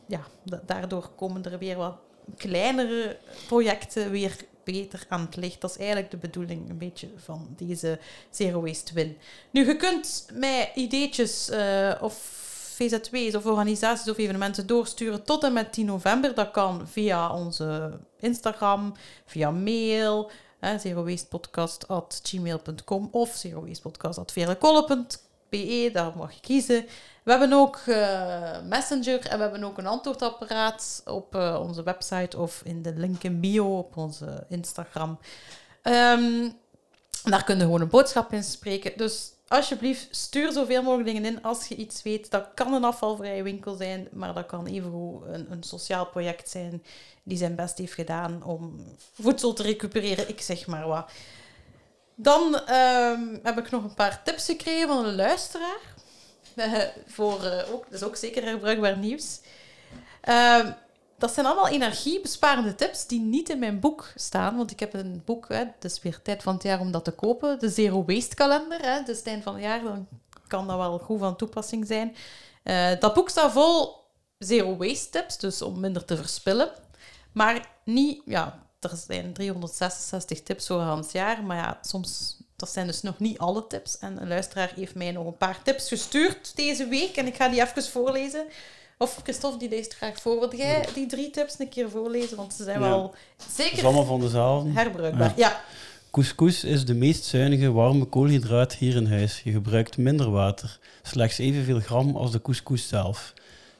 [0.06, 1.96] ja da- daardoor komen er weer wat
[2.36, 5.60] kleinere projecten weer beter aan het licht.
[5.60, 7.98] Dat is eigenlijk de bedoeling een beetje van deze
[8.30, 9.18] Zero Waste Win.
[9.50, 12.44] Nu, je kunt mij ideetjes eh, of
[12.76, 16.34] VZW's of organisaties of evenementen doorsturen tot en met 10 november.
[16.34, 18.94] Dat kan via onze Instagram,
[19.26, 20.30] via mail,
[20.66, 26.86] hè, zerowastepodcast.gmail.com of zerowastepodcast.verekolle.be, daar mag je kiezen.
[27.22, 32.38] We hebben ook eh, Messenger en we hebben ook een antwoordapparaat op eh, onze website
[32.38, 35.18] of in de link in bio op onze Instagram.
[35.82, 36.50] Ehm,
[37.24, 38.92] daar kun je gewoon een boodschap in spreken.
[38.96, 42.30] Dus alsjeblieft, stuur zoveel mogelijk dingen in als je iets weet.
[42.30, 46.82] Dat kan een afvalvrije winkel zijn, maar dat kan evengoed een, een sociaal project zijn
[47.22, 51.11] die zijn best heeft gedaan om voedsel te recupereren, ik zeg maar wat.
[52.14, 55.80] Dan ehm, heb ik nog een paar tips gekregen van een luisteraar.
[56.57, 59.40] Eh, voor, eh, ook, dat is ook zeker herbruikbaar nieuws.
[61.18, 64.56] Dat zijn allemaal energiebesparende tips die niet in mijn boek staan.
[64.56, 67.04] Want ik heb een boek, hè, het is weer tijd van het jaar om dat
[67.04, 67.58] te kopen.
[67.58, 68.80] De Zero Waste kalender.
[68.80, 70.08] Hè, het eind van het jaar, dan
[70.46, 72.16] kan dat wel goed van toepassing zijn.
[72.62, 73.94] Eh, dat boek staat vol
[74.38, 76.70] Zero Waste tips, dus om minder te verspillen.
[77.32, 81.44] Maar niet, ja, er zijn 366 tips voor een jaar.
[81.44, 83.98] Maar ja, soms dat zijn dus nog niet alle tips.
[83.98, 87.16] En een luisteraar heeft mij nog een paar tips gestuurd deze week.
[87.16, 88.46] En ik ga die even voorlezen.
[88.99, 90.38] Of Christophe, die leest graag voor.
[90.40, 92.36] Wil jij die drie tips een keer voorlezen?
[92.36, 92.88] Want ze zijn Ja.
[92.88, 93.14] wel
[93.53, 94.70] zeker allemaal van dezelfde.
[94.70, 95.32] herbruikbaar.
[95.36, 95.61] Ja.
[96.11, 99.40] Couscous is de meest zuinige warme koolhydraat hier in huis.
[99.44, 103.32] Je gebruikt minder water, slechts evenveel gram als de couscous zelf.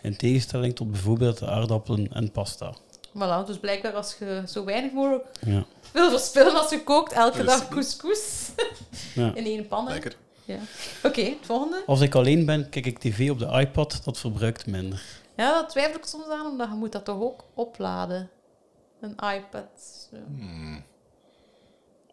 [0.03, 2.75] In tegenstelling tot bijvoorbeeld de aardappelen en pasta.
[3.09, 5.65] Voilà, dus blijkbaar als je zo weinig mogelijk Ja.
[5.93, 8.51] wil verspillen als je kookt, elke dag couscous
[9.15, 9.35] Ja.
[9.35, 9.89] in één pan.
[9.89, 10.17] Lekker.
[10.47, 10.59] Ja.
[11.03, 11.83] Oké, het volgende.
[11.87, 15.03] Als ik alleen ben, kijk ik tv op de iPad, dat verbruikt minder.
[15.37, 18.31] Ja, daar twijfel ik soms aan, omdat je moet dat toch ook opladen.
[19.01, 20.09] Een iPad.
[20.11, 20.17] zo.
[20.37, 20.83] Hmm.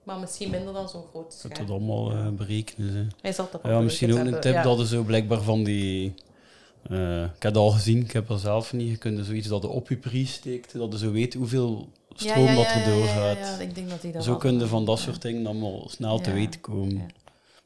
[0.03, 1.69] Maar misschien minder dan zo'n groot Dat dat scherm.
[1.71, 3.11] allemaal eh, berekenen.
[3.21, 4.63] Hij zal dat Ja, misschien ook een tip ja.
[4.63, 6.13] dat is zo blijkbaar van die...
[6.89, 8.89] eh, ik heb het al gezien, ik heb dat zelf niet.
[8.89, 11.87] Je kunt er zoiets dat je op je prijs steekt, dat je zo weet hoeveel
[12.15, 13.37] stroom dat er doorgaat.
[13.37, 15.45] Ja, ja, ik denk dat hij dat Zo wel- kun je van dat soort dingen
[15.45, 17.09] allemaal snel te weten komen.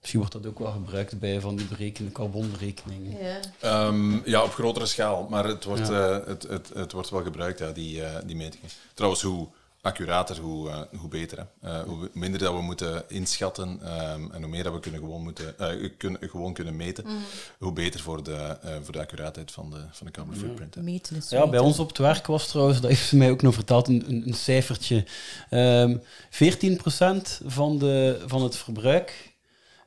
[0.08, 3.18] Misschien wordt dat ook wel gebruikt bij van die berekenen, carbonberekeningen.
[3.24, 3.40] Ja.
[3.60, 5.28] Ehm, ja, op grotere schaal.
[5.30, 6.20] Maar het wordt, Ja.
[6.20, 8.70] eh, het, het, het wordt wel gebruikt, ja, die, eh, die metingen.
[8.94, 9.48] Trouwens, hoe
[9.82, 11.48] accurater, hoe, eh, hoe beter.
[11.62, 11.70] Hè.
[11.70, 15.24] Eh, hoe minder dat we moeten inschatten ehm, en hoe meer dat we kunnen gewoon,
[15.24, 17.16] moeten, eh, kunnen, gewoon kunnen meten, Mhm.
[17.60, 20.76] hoe beter voor de, eh, voor de accuraatheid van de, van de carbon footprint.
[20.76, 20.82] Hè.
[20.82, 23.42] Meten is Ja, bij ons op het werk was trouwens, dat heeft ze mij ook
[23.42, 25.06] nog verteld, een, een, een cijfertje.
[25.50, 25.98] Ehm
[26.30, 29.36] 14% van, de, van het verbruik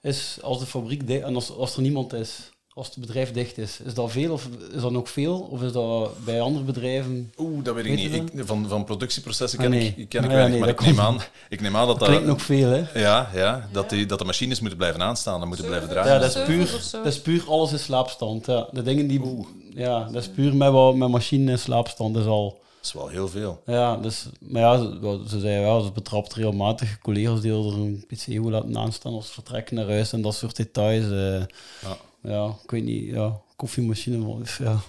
[0.02, 3.80] is als de fabriek en als, als er niemand is, als het bedrijf dicht is.
[3.84, 5.48] Is dat veel of is dat nog veel?
[5.50, 7.32] Of is dat bij andere bedrijven?
[7.38, 8.14] Oeh, dat weet ik niet.
[8.14, 9.94] Ik, van, van productieprocessen Ah, ken nee.
[9.96, 12.08] ik, ken ik Ah, weinig, nee, maar ik neem, aan, ik neem aan dat Dat
[12.08, 12.36] klinkt dat...
[12.36, 13.00] nog veel, hè?
[13.00, 16.12] Ja, ja dat, die, dat de machines moeten blijven aanstaan en moeten blijven draaien.
[16.12, 18.46] Ja, dat is, puur, dat is puur alles in slaapstand.
[18.46, 18.68] Ja.
[18.72, 19.46] De dingen die...
[19.74, 22.60] Ja, dat is puur met, wat, met machine in slaapstand is al...
[22.80, 23.62] Dat is wel heel veel.
[23.66, 28.04] Ja, dus, maar ja, ze, ze zei wel, ze betrapt regelmatig collega's die er een
[28.08, 31.04] PC hoe laten aanstaan als vertrekken naar huis en dat soort details.
[31.04, 31.46] eh.
[31.82, 31.96] Ja.
[32.22, 34.80] ja, ik weet niet, ja, koffiemachine, of ja,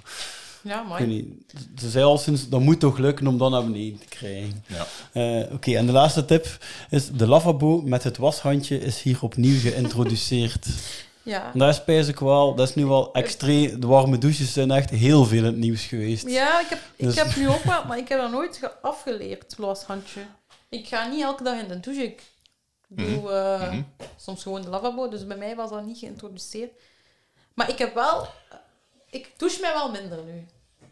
[1.06, 1.26] niet.
[1.78, 4.64] Ze zei al sinds, dat moet toch lukken om dan naar beneden te krijgen.
[4.68, 4.86] Ja.
[5.12, 6.58] Eh, Oké, en de laatste tip
[6.90, 10.68] is, de lavabo met het washandje is hier opnieuw geïntroduceerd.
[11.24, 11.54] ja.
[11.54, 14.90] En dat is ik wel, dat is nu wel extreem, de warme douches zijn echt
[14.90, 16.28] heel veel in het nieuws geweest.
[16.30, 18.82] Ja, ik heb, ik Dus- heb nu ook wel, maar ik heb dat nooit ge-
[18.82, 20.22] afgeleerd, loshandje.
[20.70, 22.04] Ik ga niet elke dag in de douche.
[22.04, 22.22] Ik
[22.88, 23.82] doe eh, Mhm.
[24.18, 26.72] soms gewoon de lavabo, dus bij mij was dat niet geïntroduceerd.
[27.54, 28.28] Maar ik heb wel...
[29.10, 30.46] Ik douche mij wel minder nu.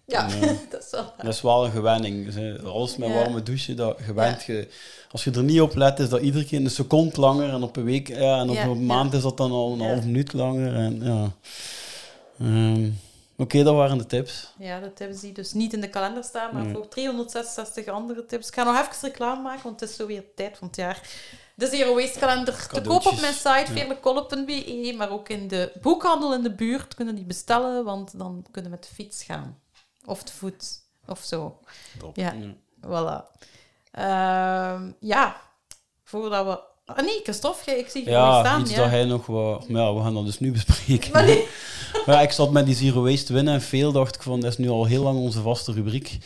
[0.10, 0.28] Ja,
[0.70, 1.14] dat is wel...
[1.18, 2.34] Dat is wel een gewenning.
[2.34, 4.68] Dus, Alles met warme douchen, dat gewend je.
[5.12, 7.50] Als je er niet op let, is dat iedere keer een seconde langer.
[7.50, 10.04] En op een week, ja, en op een maand is dat dan al een half
[10.04, 10.76] minuut langer.
[10.76, 11.32] En, ja.
[12.40, 12.90] Ehm,
[13.38, 14.54] Oké, dat waren de tips.
[14.58, 16.74] Ja, de tips die dus niet in de kalender staan, maar Nee.
[16.74, 18.48] voor 366 andere tips.
[18.48, 21.02] Ik ga nog even reclame maken, want het is zo weer tijd van het jaar.
[21.56, 23.66] De Zero Waste kalender te koop op mijn site, Ja.
[23.66, 28.72] veerlekolle.be, maar ook in de boekhandel in de buurt kunnen die bestellen, want dan kunnen
[28.72, 29.58] we met de fiets gaan.
[30.10, 30.64] Of te voet,
[31.08, 31.58] of zo.
[32.00, 32.16] Top.
[32.16, 32.54] Ja, Ja.
[32.88, 33.38] voilà.
[33.92, 35.36] Ehm, ja,
[36.04, 36.60] voordat we...
[36.94, 38.62] Ah nee, Christophe, ik zie je Ja, staan.
[38.62, 38.78] iets ja.
[38.78, 39.70] dat hij nog wat...
[39.70, 41.12] Maar ja, we gaan dat dus nu bespreken.
[41.12, 41.48] Maar nee.
[42.06, 44.52] Maar ja, ik zat met die Zero Waste winnen en veel dacht ik van, dat
[44.52, 46.18] is nu al heel lang onze vaste rubriek.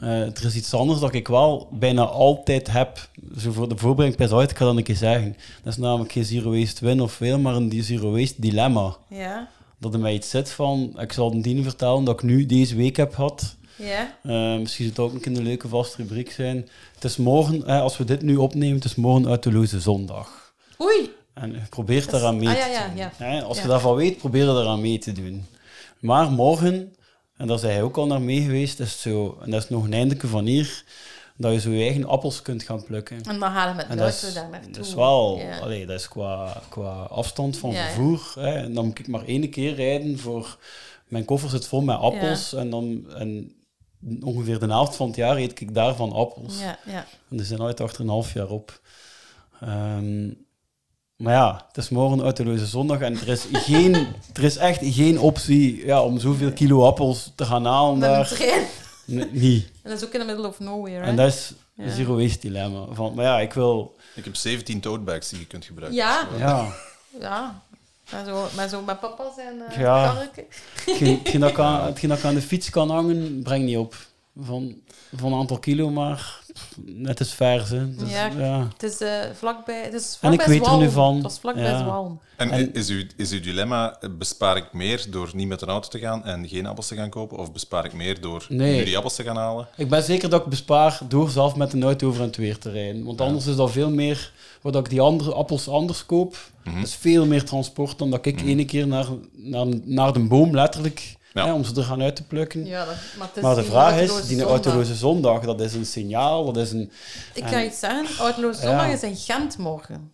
[0.00, 3.08] Eh, er is iets anders dat ik wel bijna altijd heb.
[3.38, 5.36] Zo voor de voorbereiding pas uit, ik ga dat een keer zeggen.
[5.62, 8.96] Dat is namelijk geen Zero Waste win of veel, maar een Zero Waste dilemma.
[9.08, 9.48] Ja,
[9.80, 12.76] Dat er mij iets zit van, ik zal het dien vertellen dat ik nu deze
[12.76, 13.56] week heb gehad.
[13.76, 14.16] ja.
[14.22, 16.68] Eh, misschien zou het ook een keer een leuke vaste rubriek zijn.
[16.94, 20.54] Het is morgen, eh, als we dit nu opnemen, het is morgen uitteloze zondag.
[20.82, 21.10] Oei.
[21.34, 21.54] En
[21.86, 23.28] is- daaraan mee ah, te ja, doen.
[23.28, 23.40] ja.
[23.40, 25.44] Als je daarvan weet, probeer er daaraan mee te doen.
[26.00, 26.94] Maar morgen,
[27.36, 29.84] en daar is hij ook al naar mee geweest, is zo, en dat is nog
[29.84, 30.84] een eindelijke van hier,
[31.40, 33.16] dat je zo je eigen appels kunt gaan plukken.
[33.16, 34.72] En dan halen we met En dat is, daar naartoe.
[34.72, 35.58] dat is wel, Ja.
[35.58, 38.32] allee, dat is qua, qua afstand van Ja, vervoer.
[38.34, 40.58] Hè, en dan moet ik maar één keer rijden voor...
[41.08, 43.10] Mijn koffer zit vol met appels en dan...
[43.16, 43.54] En
[44.22, 46.60] ongeveer de helft van het jaar eet ik daarvan appels.
[46.60, 47.06] Ja, ja.
[47.30, 48.80] En die zijn uit achter een half jaar op.
[49.60, 50.26] Ehm,
[51.16, 53.94] maar ja, het is morgen uitteloze zondag en er is, geen,
[54.32, 58.26] er is echt geen optie ja, om zoveel kilo appels te gaan halen Met daar.
[59.30, 59.64] Niet.
[59.82, 61.00] En dat is ook in the middle of nowhere.
[61.04, 61.14] En hè?
[61.14, 61.84] dat is Ja.
[61.84, 62.84] een zero waste dilemma.
[62.90, 63.96] Van, maar ja, ik wil...
[64.14, 65.98] Ik heb 17 totebags die je kunt gebruiken.
[66.00, 66.24] Ja.
[66.30, 66.72] Dus, Ja,
[67.20, 67.62] Ja.
[68.12, 70.12] Maar zo, maar zo met papa zijn uh, Ja.
[70.12, 70.44] karretje.
[70.84, 73.76] hetgeen, hetgeen dat ik aan, hetgeen dat ik aan de fiets kan hangen, breng niet
[73.76, 73.96] op.
[74.40, 74.74] Van,
[75.16, 76.39] van een aantal kilo, maar
[76.84, 77.68] net is vers.
[77.68, 77.94] Hè.
[77.94, 78.30] Dus, Ja.
[78.38, 78.68] ja.
[78.72, 79.82] Het is eh, vlakbij.
[79.84, 81.14] Het is En ik vlakbij weet er nu van.
[81.14, 81.78] Het was vlakbij Ja.
[81.78, 82.20] Zwalm.
[82.36, 85.68] En, En- is, uw, is uw dilemma, eh, bespaar ik meer door niet met een
[85.68, 87.38] auto te gaan en geen appels te gaan kopen?
[87.38, 88.78] Of bespaar ik meer door Nee.
[88.78, 89.68] nu die appels te gaan halen?
[89.76, 92.58] Ik ben zeker dat ik bespaar door zelf met een auto over en het weer
[92.58, 93.04] te rijden.
[93.04, 94.32] Want anders is dat veel meer,
[94.62, 98.40] dat ik die andere appels anders koop, dat is veel meer transport dan dat ik
[98.40, 101.44] ene keer naar, naar, naar de boom, letterlijk, Ja.
[101.46, 102.66] hè, om ze er gaan uit te plukken.
[102.66, 104.48] Ja, dat, maar, Maar de vraag is, die zondag.
[104.48, 106.92] autoloze zondag, dat is een signaal, dat is een...
[107.34, 108.06] Ik ga iets zeggen.
[108.18, 108.66] Autoloze Ja.
[108.68, 110.12] zondag is in Gent morgen.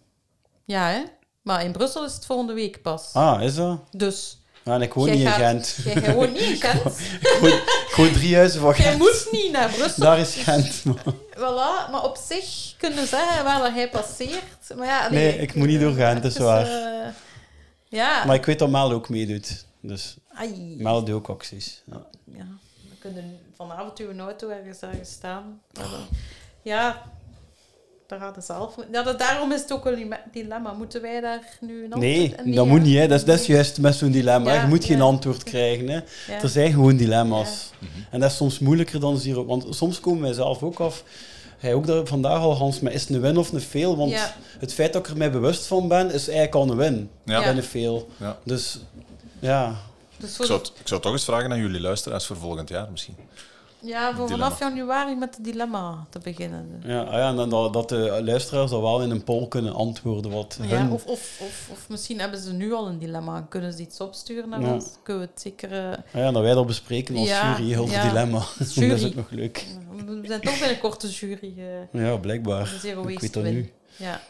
[0.65, 1.03] Ja, hè?
[1.43, 3.11] Maar in Brussel is het volgende week pas.
[3.13, 3.79] Ah, is dat?
[3.91, 5.77] Dus Ja, en ik woon jij niet in Gent.
[5.85, 6.99] Jij woont niet in Gent.
[7.21, 8.99] ik, woon, ik woon drie huizen van Jij Gent.
[8.99, 10.03] moet niet naar Brussel.
[10.03, 10.85] Daar is Gent.
[10.85, 10.99] man.
[11.37, 14.77] Voilà, maar op zich kunnen zeggen waar dat hij passeert.
[14.77, 16.67] Maar ja, Nee, ik moet niet door Gent, dat is waar.
[16.67, 17.09] eh,
[17.89, 18.25] ja.
[18.25, 19.65] Maar ik weet dat Mel ook meedoet.
[19.81, 20.81] Dus Ai.
[21.23, 21.83] Acties.
[21.87, 22.07] Ja.
[22.25, 22.45] Ja,
[22.91, 25.61] we kunnen vanavond uw auto ergens ergens staan.
[25.73, 25.85] Dan-
[26.63, 27.03] Ja,
[28.07, 28.75] daar gaat het zelf.
[28.93, 30.73] Ja, dat, daarom is het ook een dile- dilemma.
[30.73, 32.97] Moeten wij daar nu een Nee, dat moet niet.
[32.97, 33.07] Hè.
[33.09, 33.57] Dat, is, dat is Nee.
[33.57, 34.53] juist met zo'n dilemma.
[34.55, 35.89] Ja, je moet geen antwoord krijgen.
[35.89, 35.95] Hè.
[36.33, 36.43] Ja.
[36.43, 37.71] Er zijn gewoon dilemma's.
[38.11, 39.45] En dat is soms moeilijker dan zero.
[39.45, 41.05] Want soms komen wij zelf ook af.
[41.59, 43.97] Hij ook daar vandaag al, Hans, maar is het een win of een fail?
[43.97, 44.35] Want Ja.
[44.59, 47.11] het feit dat ik er mij bewust van ben, is eigenlijk al een win.
[47.25, 47.43] Ja.
[47.43, 48.09] En een fail.
[48.17, 48.39] Ja.
[48.45, 48.79] Dus
[49.39, 49.77] ja,
[50.19, 52.91] Dus Ik zou, het, ik zou toch eens vragen aan jullie luisteraars voor volgend jaar
[52.91, 53.17] misschien.
[53.79, 56.83] ja, voor vanaf januari met het dilemma te beginnen.
[56.85, 59.75] ja, ah ja en dan dat, dat de luisteraars al wel in een poll kunnen
[59.75, 60.91] antwoorden wat Ja, hun...
[60.91, 63.41] of, of, of, of misschien hebben ze nu al een dilemma.
[63.49, 64.73] Kunnen ze iets opsturen naar Ja.
[64.73, 64.87] ons?
[65.03, 65.73] Kunnen we het zeker...
[65.73, 68.09] eh, Ah ja, dat wij dat bespreken als Ja, jury, heel ja.
[68.09, 68.43] dilemma.
[68.75, 68.89] Jury.
[68.91, 69.65] dat is ook nog leuk.
[70.07, 71.55] we zijn toch binnenkort de jury.
[71.93, 72.67] eh, Ja, blijkbaar.
[72.67, 73.55] Zero Ik Waste weet dat Win.
[73.55, 73.73] nu.
[73.97, 74.21] Ja.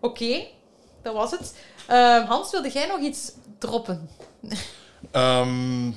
[0.00, 0.46] Oké,
[1.02, 1.54] dat was het.
[1.86, 4.08] Ehm, Hans, wilde jij nog iets droppen?
[5.10, 5.90] Ehm,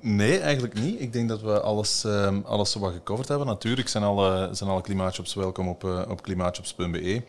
[0.00, 1.00] nee, eigenlijk niet.
[1.00, 3.46] Ik denk dat we alles, ehm, alles zo wat gecoverd hebben.
[3.46, 7.22] Natuurlijk zijn alle, zijn klimaatjobs welkom op, eh, op klimaatjobs.be.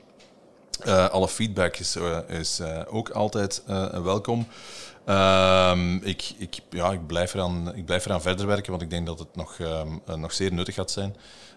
[0.80, 3.64] Eh, alle feedback is, eh, ook altijd
[4.04, 4.48] welkom.
[5.06, 9.06] Ehm, ik, ik, ja, ik, blijf eraan, ik blijf eraan verder werken, want ik denk
[9.06, 9.58] dat het nog,
[10.16, 11.16] nog zeer nuttig gaat zijn.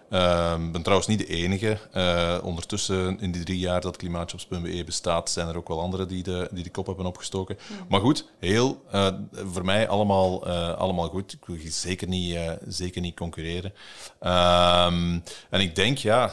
[0.09, 1.77] Ehm, Ik ben trouwens niet de enige.
[1.91, 6.23] Eh, ondertussen, in die drie jaar dat klimaatjobs.be bestaat, zijn er ook wel anderen die
[6.23, 7.57] de, die de kop hebben opgestoken.
[7.89, 11.33] Maar goed, heel, eh, voor mij allemaal, eh, allemaal goed.
[11.33, 12.37] Ik wil zeker niet,
[12.67, 13.73] zeker niet concurreren.
[14.19, 16.31] Ehm, en ik denk, ja,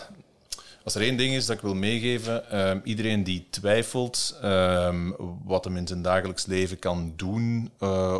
[0.85, 5.11] als er één ding is dat ik wil meegeven, ehm, iedereen die twijfelt ehm,
[5.45, 7.71] wat hem in zijn dagelijks leven kan doen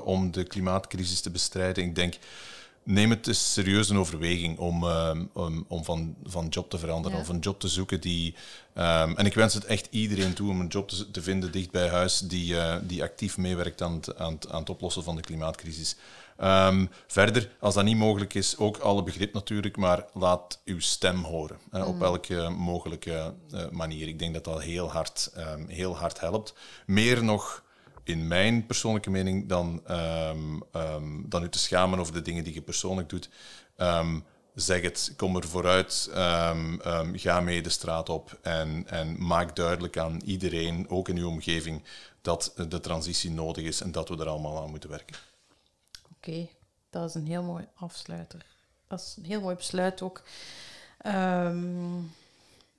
[0.05, 2.15] om de klimaatcrisis te bestrijden, ik denk,
[2.85, 7.17] neem het eens serieus in overweging om, ehm, om, om van, van job te veranderen
[7.17, 7.23] Ja.
[7.23, 8.35] of een job te zoeken die...
[8.75, 11.71] ehm, en ik wens het echt iedereen toe om een job te, te vinden dicht
[11.71, 15.17] bij huis die, eh, die actief meewerkt aan het, aan, het, aan het oplossen van
[15.17, 15.97] de klimaatcrisis.
[16.37, 21.23] Ehm, verder, als dat niet mogelijk is, ook alle begrip natuurlijk, maar laat uw stem
[21.25, 21.59] horen.
[21.71, 24.09] hè, Op elke mogelijke eh, manier.
[24.09, 25.33] Ik denk dat dat heel hard,
[25.67, 26.55] heel hard helpt.
[26.87, 27.63] Meer nog,
[28.05, 32.55] in mijn persoonlijke mening, dan, ehm, ehm, dan u te schamen over de dingen die
[32.55, 33.29] je persoonlijk doet.
[33.77, 34.21] Ehm,
[34.55, 36.09] zeg het, kom er vooruit,
[37.13, 41.83] ga mee de straat op en, en maak duidelijk aan iedereen, ook in uw omgeving,
[42.23, 45.17] dat de transitie nodig is en dat we er allemaal aan moeten werken.
[46.17, 46.49] Oké,
[46.91, 48.47] dat is een heel mooi afsluiter.
[48.89, 50.23] Dat is een heel mooi besluit ook.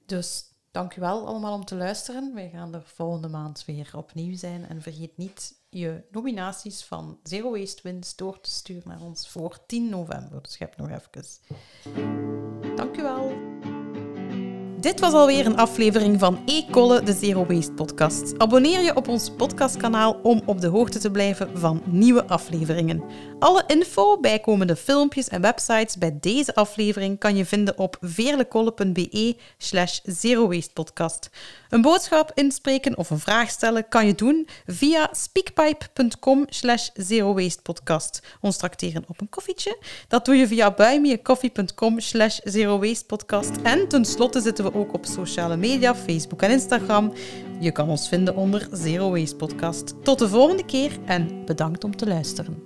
[0.06, 0.46] Dus
[0.76, 2.34] dank u wel allemaal om te luisteren.
[2.34, 4.68] Wij gaan er volgende maand weer opnieuw zijn.
[4.68, 9.66] En vergeet niet je nominaties van Zero Waste Wins door te sturen naar ons voor
[9.66, 10.42] 10 november.
[10.42, 12.76] Dus je hebt nog even.
[12.76, 13.55] Dank u wel.
[14.86, 18.38] Dit was alweer een aflevering van E-Colle, de Zero Waste Podcast.
[18.38, 23.04] Abonneer je op ons podcastkanaal om op de hoogte te blijven van nieuwe afleveringen.
[23.40, 30.00] Alle info, bijkomende filmpjes en websites bij deze aflevering kan je vinden op veerlekolle.be slash
[30.04, 31.30] zerowastepodcast.
[31.76, 38.22] Een boodschap inspreken of een vraag stellen kan je doen via speakpipe.com slash zerowastepodcast.
[38.42, 39.78] Ons tracteren op een koffietje.
[40.08, 43.52] Dat doe je via buymeacoffee.com slash zerowastepodcast.
[43.64, 47.14] En tenslotte zitten we ook op sociale media, Facebook en Instagram.
[47.60, 50.04] Je kan ons vinden onder Zero Waste Podcast.
[50.04, 52.65] Tot de volgende keer en bedankt om te luisteren.